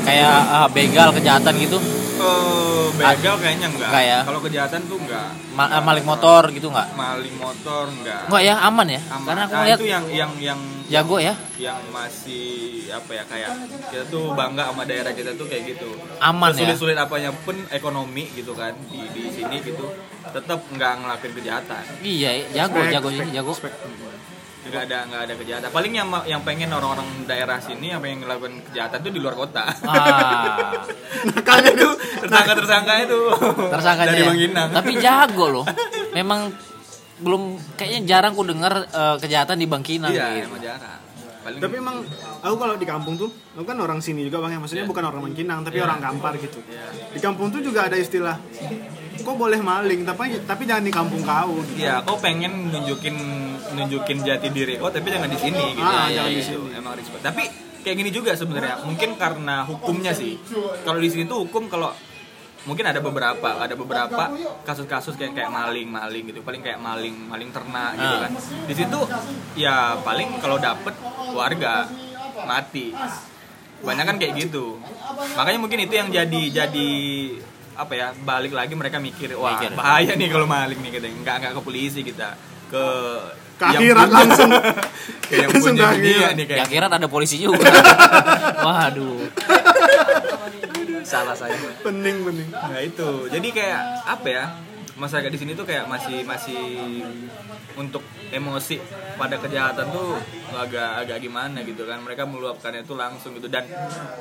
Kayak 0.07 0.39
eh, 0.47 0.69
begal 0.73 1.09
kejahatan 1.13 1.55
gitu? 1.59 1.79
Eh, 2.19 2.87
begal 2.95 3.35
kayaknya 3.39 3.67
enggak. 3.71 3.89
Enggak 3.91 4.05
ya? 4.07 4.19
Kalau 4.23 4.41
kejahatan 4.43 4.81
tuh 4.87 4.99
enggak. 5.03 5.29
Ma- 5.55 5.71
eh, 5.75 5.83
maling 5.83 6.07
motor 6.07 6.43
gitu 6.55 6.71
nggak? 6.71 6.89
Maling 6.95 7.37
motor 7.37 7.85
enggak. 7.91 8.21
Enggak 8.31 8.43
ya, 8.47 8.55
aman 8.63 8.87
ya? 8.87 9.01
Aman. 9.11 9.27
Karena 9.27 9.43
aku 9.47 9.55
Nah, 9.55 9.65
lihat 9.67 9.79
itu 9.79 9.87
yang 9.91 10.05
yang 10.11 10.33
yang 10.39 10.61
jago 10.89 11.17
ya. 11.19 11.35
yang 11.57 11.77
masih 11.89 12.49
apa 12.89 13.11
ya 13.13 13.25
kayak 13.25 13.51
kita 13.89 14.05
tuh 14.09 14.33
bangga 14.33 14.69
sama 14.69 14.83
daerah 14.83 15.13
kita 15.13 15.37
tuh 15.37 15.45
kayak 15.45 15.77
gitu 15.77 15.93
Aman 16.19 16.51
ya? 16.51 16.65
sulit-sulit 16.65 16.97
apanya 16.97 17.29
pun 17.35 17.57
ekonomi 17.69 18.25
gitu 18.33 18.53
kan 18.53 18.73
di 18.87 19.05
di 19.13 19.29
sini 19.29 19.61
gitu 19.61 19.85
tetap 20.27 20.65
nggak 20.67 20.93
ngelakuin 20.99 21.33
kejahatan 21.35 21.83
Iya, 22.01 22.31
jago, 22.55 22.81
jago 22.85 23.09
ini, 23.11 23.29
jago. 23.31 23.53
nggak 24.69 24.85
ada 24.85 24.99
nggak 25.09 25.23
ada 25.25 25.35
kejahatan 25.35 25.69
paling 25.73 25.93
yang 25.93 26.09
yang 26.27 26.45
pengen 26.45 26.69
orang-orang 26.69 27.09
daerah 27.25 27.57
sini 27.57 27.89
yang 27.89 28.05
pengen 28.05 28.21
ngelakuin 28.21 28.61
kejahatan 28.69 29.01
tuh 29.01 29.13
di 29.13 29.17
luar 29.17 29.33
kota 29.33 29.65
Ah, 29.65 30.85
nakalnya 31.31 31.73
tuh 31.73 31.93
tersangka 32.21 32.53
tersangka 32.53 32.93
itu 33.01 33.21
tersangkanya. 33.73 34.13
dari 34.13 34.21
ya. 34.21 34.49
Bang 34.53 34.69
Tapi 34.75 34.93
jago 35.01 35.47
loh. 35.49 35.65
Memang 36.13 36.53
belum 37.19 37.43
kayaknya 37.75 38.01
jarang 38.07 38.33
ku 38.33 38.43
dengar 38.43 38.87
eh, 38.87 39.17
kejahatan 39.19 39.59
di 39.59 39.67
Bangkinang 39.67 40.11
iya 40.11 40.39
gitu. 40.39 40.51
emang 40.51 40.63
jarang 40.63 40.99
paling 41.39 41.61
Tapi 41.63 41.75
emang 41.79 41.97
aku 42.43 42.57
kalau 42.59 42.75
di 42.75 42.85
kampung 42.85 43.15
tuh, 43.15 43.31
aku 43.55 43.65
kan 43.65 43.79
orang 43.79 44.03
sini 44.03 44.27
juga 44.27 44.43
bang 44.43 44.53
ya, 44.53 44.61
maksudnya 44.61 44.85
Iya. 44.85 44.91
bukan 44.91 45.05
orang 45.07 45.23
Mangkinang, 45.23 45.61
tapi 45.63 45.79
Iya. 45.81 45.87
orang 45.87 46.01
Kampar 46.03 46.33
gitu. 46.37 46.59
Iya. 46.67 46.87
Di 47.15 47.21
kampung 47.23 47.49
tuh 47.49 47.63
juga 47.63 47.87
ada 47.87 47.95
istilah, 47.95 48.37
kok 49.17 49.37
boleh 49.39 49.57
maling, 49.63 50.03
tapi 50.03 50.43
tapi 50.45 50.63
jangan 50.67 50.85
di 50.85 50.93
kampung 50.93 51.23
kau. 51.23 51.63
Gitu. 51.63 51.87
Iya, 51.87 52.03
kau 52.03 52.19
pengen 52.19 52.69
nunjukin 52.69 53.17
nunjukin 53.71 54.19
jati 54.23 54.49
diri 54.51 54.77
kau 54.77 54.91
tapi 54.91 55.09
jangan 55.09 55.31
di 55.31 55.39
sini 55.39 55.65
gitu. 55.73 55.87
Ah, 55.87 56.11
Iya, 56.11 56.21
jangan 56.21 56.31
di 56.31 56.37
iya, 56.37 56.45
sini. 56.45 56.69
Emang 56.75 56.93
respect. 56.99 57.23
Tapi 57.23 57.43
kayak 57.81 57.97
gini 57.97 58.11
juga 58.11 58.31
sebenarnya. 58.35 58.75
Mungkin 58.85 59.11
karena 59.17 59.57
hukumnya 59.65 60.13
sih. 60.13 60.37
Kalau 60.83 60.99
di 60.99 61.09
sini 61.09 61.25
tuh 61.25 61.47
hukum 61.47 61.71
kalau 61.71 61.95
mungkin 62.61 62.85
ada 62.85 62.99
beberapa 62.99 63.49
ada 63.57 63.75
beberapa 63.75 64.23
kasus-kasus 64.63 65.15
kayak 65.15 65.33
kayak 65.33 65.49
maling 65.49 65.87
maling 65.87 66.25
gitu 66.27 66.41
paling 66.41 66.59
kayak 66.59 66.79
maling 66.79 67.15
maling 67.25 67.51
ternak 67.51 67.95
gitu 67.95 68.15
Ah. 68.15 68.21
kan 68.25 68.33
di 68.67 68.75
situ 68.75 69.01
ya 69.55 69.77
paling 69.99 70.39
kalau 70.39 70.59
dapet 70.59 70.95
warga 71.31 71.87
mati 72.41 72.91
banyak 73.79 74.05
kan 74.05 74.17
kayak 74.17 74.33
gitu 74.41 74.75
makanya 75.35 75.59
mungkin 75.59 75.79
itu 75.81 75.95
yang 75.95 76.09
jadi 76.09 76.43
jadi 76.53 76.91
apa 77.75 77.93
ya 77.95 78.07
balik 78.19 78.51
lagi 78.51 78.75
mereka 78.75 78.99
mikir 78.99 79.31
wah 79.35 79.55
Mikir. 79.55 79.71
bahaya 79.73 80.13
nih 80.13 80.27
kalau 80.27 80.47
maling 80.47 80.79
nih 80.81 80.93
kita 80.93 81.07
nggak 81.15 81.35
nggak 81.39 81.53
ke 81.55 81.63
polisi 81.63 82.03
kita 82.03 82.35
ke 82.67 82.85
akhirat 83.57 84.07
langsung. 84.19 84.51
ke 85.25 85.35
yang 85.37 85.51
Langsung 85.51 85.75
punya 85.75 85.91
dunia 85.91 85.95
akhirat. 85.95 86.33
nih 86.33 86.45
Ya 86.45 86.55
kayak 86.59 86.69
kira 86.69 86.87
ada 86.89 87.09
polisi 87.09 87.37
juga. 87.39 87.59
Waduh. 88.67 89.19
Salah 91.09 91.33
saya. 91.33 91.57
Pening 91.81 92.21
pening. 92.21 92.49
Nah 92.53 92.81
itu, 92.85 93.33
jadi 93.33 93.49
kayak 93.49 93.83
apa 94.05 94.29
ya? 94.29 94.45
Masyarakat 94.99 95.31
di 95.31 95.39
sini 95.39 95.53
tuh 95.55 95.63
kayak 95.63 95.87
masih 95.87 96.27
masih 96.27 96.59
untuk 97.79 98.03
emosi 98.35 98.83
pada 99.15 99.39
kejahatan 99.39 99.95
tuh 99.95 100.19
agak 100.51 101.07
agak 101.07 101.23
gimana 101.23 101.63
gitu 101.63 101.87
kan 101.87 102.03
mereka 102.03 102.27
meluapkannya 102.27 102.83
itu 102.83 102.99
langsung 102.99 103.39
gitu 103.39 103.47
dan 103.47 103.63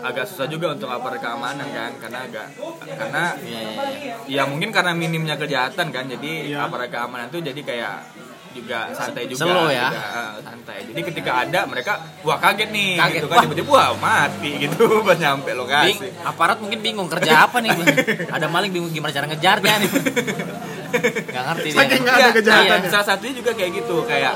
agak 0.06 0.30
susah 0.30 0.45
juga 0.45 0.78
untuk 0.78 0.86
aparat 0.88 1.17
keamanan 1.17 1.65
kan 1.73 1.91
karena 1.97 2.19
agak 2.30 2.47
karena 2.86 3.23
iya. 3.41 3.62
ya 4.30 4.41
mungkin 4.45 4.69
karena 4.69 4.93
minimnya 4.93 5.36
kejahatan 5.36 5.89
kan 5.89 6.06
jadi 6.06 6.54
Iya. 6.54 6.69
aparat 6.69 6.93
keamanan 6.93 7.34
tuh 7.34 7.41
jadi 7.41 7.58
kayak 7.58 7.95
juga 8.49 8.79
santai 8.91 9.23
juga, 9.25 9.43
Slow 9.43 9.67
ya? 9.67 9.88
juga, 9.88 10.01
eh, 10.01 10.33
santai 10.41 10.77
jadi 10.86 11.01
ketika 11.03 11.31
ada 11.39 11.60
mereka 11.63 11.93
wah 12.21 12.38
kaget 12.38 12.69
nih 12.69 12.91
Kaget. 12.95 13.15
gitu 13.15 13.27
kan 13.27 13.38
tiba-tiba 13.43 13.69
wah 13.69 13.89
mati 13.95 14.51
gitu 14.60 14.83
pas 15.07 15.15
nyampe 15.15 15.47
Bing, 15.47 15.60
lokasi 15.60 16.07
aparat 16.21 16.57
mungkin 16.57 16.79
bingung 16.79 17.07
kerja 17.07 17.45
apa 17.45 17.57
nih. 17.60 17.71
Ada 18.36 18.45
maling 18.45 18.71
bingung 18.71 18.89
gimana 18.89 19.10
cara 19.10 19.25
ngejarnya 19.25 19.73
nih. 19.79 19.91
Gak 21.27 21.43
ngerti 21.45 21.67
dia. 21.67 21.77
Saking 21.77 22.01
nggak 22.01 22.15
ada 22.15 22.23
Iya, 22.23 22.29
kejahatan. 22.33 22.79
iya, 22.79 22.89
salah 22.89 23.07
satunya 23.07 23.33
juga 23.36 23.51
kayak 23.51 23.71
gitu 23.75 23.95
kayak 24.03 24.33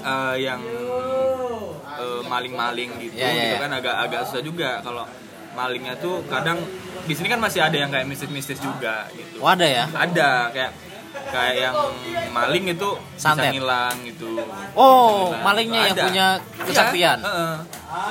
eh, 0.00 0.34
yang 0.40 0.60
eh, 1.98 2.20
maling-maling 2.24 2.90
gitu 3.00 3.16
Iya, 3.16 3.28
iya, 3.28 3.42
gitu 3.44 3.54
iya. 3.54 3.58
kan 3.60 3.70
agak 3.74 3.94
agak 4.00 4.20
susah 4.26 4.42
juga 4.42 4.70
kalau 4.80 5.04
malingnya 5.52 5.94
tuh 5.96 6.24
kadang 6.26 6.58
di 7.02 7.12
sini 7.12 7.28
kan 7.28 7.36
masih 7.36 7.60
ada 7.60 7.74
yang 7.74 7.90
kayak 7.90 8.06
mistis-mistis 8.06 8.56
juga 8.56 9.10
gitu 9.12 9.42
Oh 9.42 9.50
ada 9.50 9.66
ya? 9.66 9.84
ada 9.90 10.48
kayak 10.50 10.70
kayak 11.32 11.54
yang 11.58 11.74
maling 12.30 12.64
itu 12.68 12.88
Santet. 13.16 13.48
bisa 13.48 13.52
ngilang 13.52 13.96
gitu 14.04 14.28
Oh, 14.72 15.32
Ngilang. 15.32 15.42
malingnya 15.42 15.80
yang 15.82 15.96
Ada. 15.96 16.04
punya 16.04 16.26
kesaktian. 16.62 17.18
Iya, 17.18 17.26
heeh. 17.26 17.54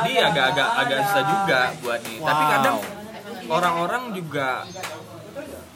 jadi 0.01 0.12
agak-agak 0.27 0.69
agak 0.75 0.97
susah 1.03 1.23
juga 1.23 1.60
buat 1.79 1.99
nih 2.01 2.17
tapi 2.19 2.43
Wow. 2.43 2.51
kadang 2.51 2.77
orang-orang 3.47 4.03
juga 4.12 4.49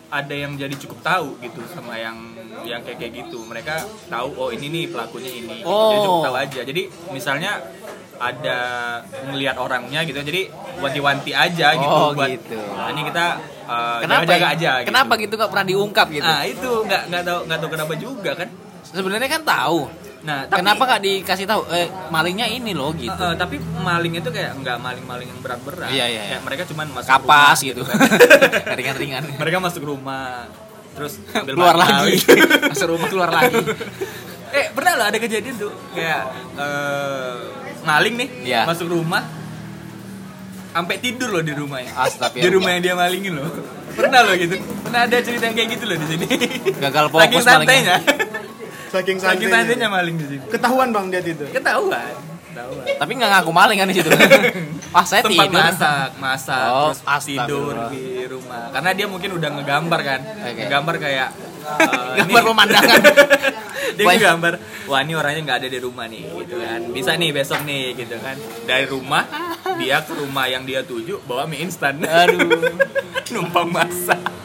ada 0.07 0.33
yang 0.33 0.55
jadi 0.55 0.75
cukup 0.75 0.99
tahu 1.01 1.27
gitu 1.39 1.61
sama 1.67 1.93
yang 1.95 2.15
yang 2.63 2.81
kayak 2.81 2.97
kayak 2.99 3.13
gitu 3.19 3.43
mereka 3.43 3.81
tahu 4.07 4.29
oh 4.33 4.49
ini 4.49 4.65
nih 4.67 4.83
pelakunya 4.87 5.31
ini 5.33 5.55
gitu. 5.59 5.69
jadi 5.69 5.97
Oh. 5.97 6.03
cukup 6.03 6.21
tahu 6.23 6.35
aja 6.39 6.59
jadi 6.63 6.81
misalnya 7.09 7.51
ada 8.15 8.59
ngelihat 9.25 9.57
orangnya 9.57 10.01
gitu 10.01 10.17
jadi 10.19 10.47
wanti-wanti 10.77 11.31
aja 11.31 11.67
gitu 11.73 11.91
Oh, 11.91 12.09
buat 12.11 12.31
gitu. 12.31 12.55
"Nah, 12.55 12.87
ini 12.89 13.01
kita 13.03 13.25
uh, 13.65 13.99
Kenapa? 13.99 14.21
jaga-jaga 14.23 14.47
aja 14.51 14.71
gitu. 14.77 14.87
Kenapa 14.87 15.11
gitu 15.15 15.33
nggak 15.35 15.51
pernah 15.51 15.67
diungkap 15.67 16.07
gitu? 16.09 16.25
Nah 16.25 16.41
itu 16.43 16.69
nggak 16.85 17.01
nggak 17.09 17.23
tahu 17.23 17.39
nggak 17.45 17.59
tahu 17.59 17.69
kenapa 17.69 17.93
juga 17.95 18.31
kan. 18.33 18.49
Sebenarnya 18.85 19.29
kan 19.29 19.41
tahu. 19.43 19.79
Nah 20.25 20.39
tapi, 20.45 20.57
Kenapa 20.57 20.81
nggak 20.85 21.01
dikasih 21.03 21.45
tahu? 21.45 21.61
Eh, 21.69 21.85
malingnya 22.09 22.47
ini 22.47 22.71
loh 22.71 22.89
gitu. 22.93 23.13
Eh, 23.13 23.29
eh, 23.29 23.35
tapi 23.35 23.55
maling 23.59 24.13
itu 24.15 24.29
kayak 24.29 24.57
nggak 24.57 24.77
maling-maling 24.79 25.27
yang 25.27 25.39
berat-berat. 25.39 25.89
Iya, 25.89 26.05
iya, 26.07 26.21
Kayak 26.23 26.31
iya. 26.31 26.37
mereka 26.41 26.63
cuman 26.65 26.85
masuk 26.89 27.09
Kapas 27.11 27.57
rumah 27.61 27.67
gitu. 27.69 27.81
kan. 27.85 27.97
Ringan-ringan. 28.79 29.23
mereka 29.37 29.57
masuk 29.59 29.83
rumah 29.85 30.49
terus 30.95 31.19
ambil 31.29 31.53
keluar 31.53 31.75
lagi. 31.75 32.15
gitu. 32.15 32.39
Masuk 32.71 32.87
rumah 32.87 33.07
keluar 33.11 33.29
lagi. 33.29 33.59
eh 34.55 34.71
pernah 34.71 34.95
loh 34.95 35.05
ada 35.11 35.19
kejadian 35.19 35.55
tuh 35.59 35.67
kayak 35.91 36.21
eh, 36.55 37.35
maling 37.83 38.15
nih 38.15 38.29
Iya. 38.47 38.61
masuk 38.63 38.87
rumah 38.87 39.21
sampai 40.75 40.95
tidur 40.99 41.29
loh 41.31 41.39
di 41.39 41.53
rumahnya. 41.55 41.95
Astagfirullah. 41.95 42.43
Di 42.43 42.49
rumah 42.51 42.69
yang 42.75 42.83
dia 42.83 42.93
malingin 42.93 43.33
loh. 43.33 43.47
Pernah 43.95 44.19
loh 44.27 44.35
gitu. 44.35 44.59
Pernah 44.83 45.01
ada 45.07 45.17
cerita 45.23 45.43
yang 45.47 45.55
kayak 45.55 45.69
gitu 45.71 45.83
loh 45.87 45.95
di 45.95 46.07
sini. 46.11 46.25
Gagal 46.75 47.05
fokus 47.07 47.23
Saking 47.23 47.41
santainya. 47.41 47.95
Saking 48.91 49.17
Saking 49.17 49.17
santainya. 49.47 49.55
santainya 49.63 49.87
maling 49.87 50.15
di 50.19 50.25
sini. 50.27 50.43
Ketahuan 50.51 50.91
bang 50.91 51.05
dia 51.07 51.21
tidur. 51.23 51.47
Ketahuan. 51.47 52.11
Ketahuan. 52.51 52.85
Tapi 52.99 53.11
nggak 53.15 53.29
ngaku 53.31 53.51
maling 53.51 53.77
kan 53.79 53.87
di 53.87 53.95
situ. 53.95 54.09
Pas 54.95 55.03
saya 55.03 55.23
tempat 55.23 55.47
tidur. 55.47 55.59
masak, 55.59 56.09
masak, 56.19 56.67
Oh, 56.71 56.91
terus 56.91 57.23
tidur 57.23 57.73
di 57.87 58.03
rumah. 58.27 58.71
Karena 58.71 58.91
dia 58.91 59.07
mungkin 59.07 59.31
udah 59.31 59.49
ngegambar 59.51 59.99
kan, 60.03 60.19
Oke. 60.23 60.59
ngegambar 60.59 60.95
kayak 60.99 61.27
eh, 61.83 62.15
Gambar 62.19 62.41
ini- 62.43 62.47
pemandangan. 62.51 62.99
dia 63.97 64.05
Banyak. 64.05 64.19
ngegambar, 64.21 64.53
wah 64.89 64.99
ini 65.01 65.13
orangnya 65.13 65.41
nggak 65.45 65.59
ada 65.63 65.69
di 65.71 65.79
rumah 65.79 66.05
nih, 66.09 66.23
gitu 66.45 66.55
kan. 66.59 66.79
Bisa 66.91 67.11
nih 67.15 67.29
besok 67.31 67.61
nih, 67.63 67.95
gitu 67.95 68.15
kan. 68.19 68.35
Dari 68.65 68.85
rumah 68.89 69.23
dia 69.81 70.03
ke 70.03 70.13
rumah 70.13 70.45
yang 70.49 70.63
dia 70.67 70.81
tuju 70.83 71.23
bawa 71.23 71.45
mie 71.45 71.63
instan. 71.63 72.01
Aduh. 72.03 72.49
numpang 73.33 73.69
masak. 73.71 74.35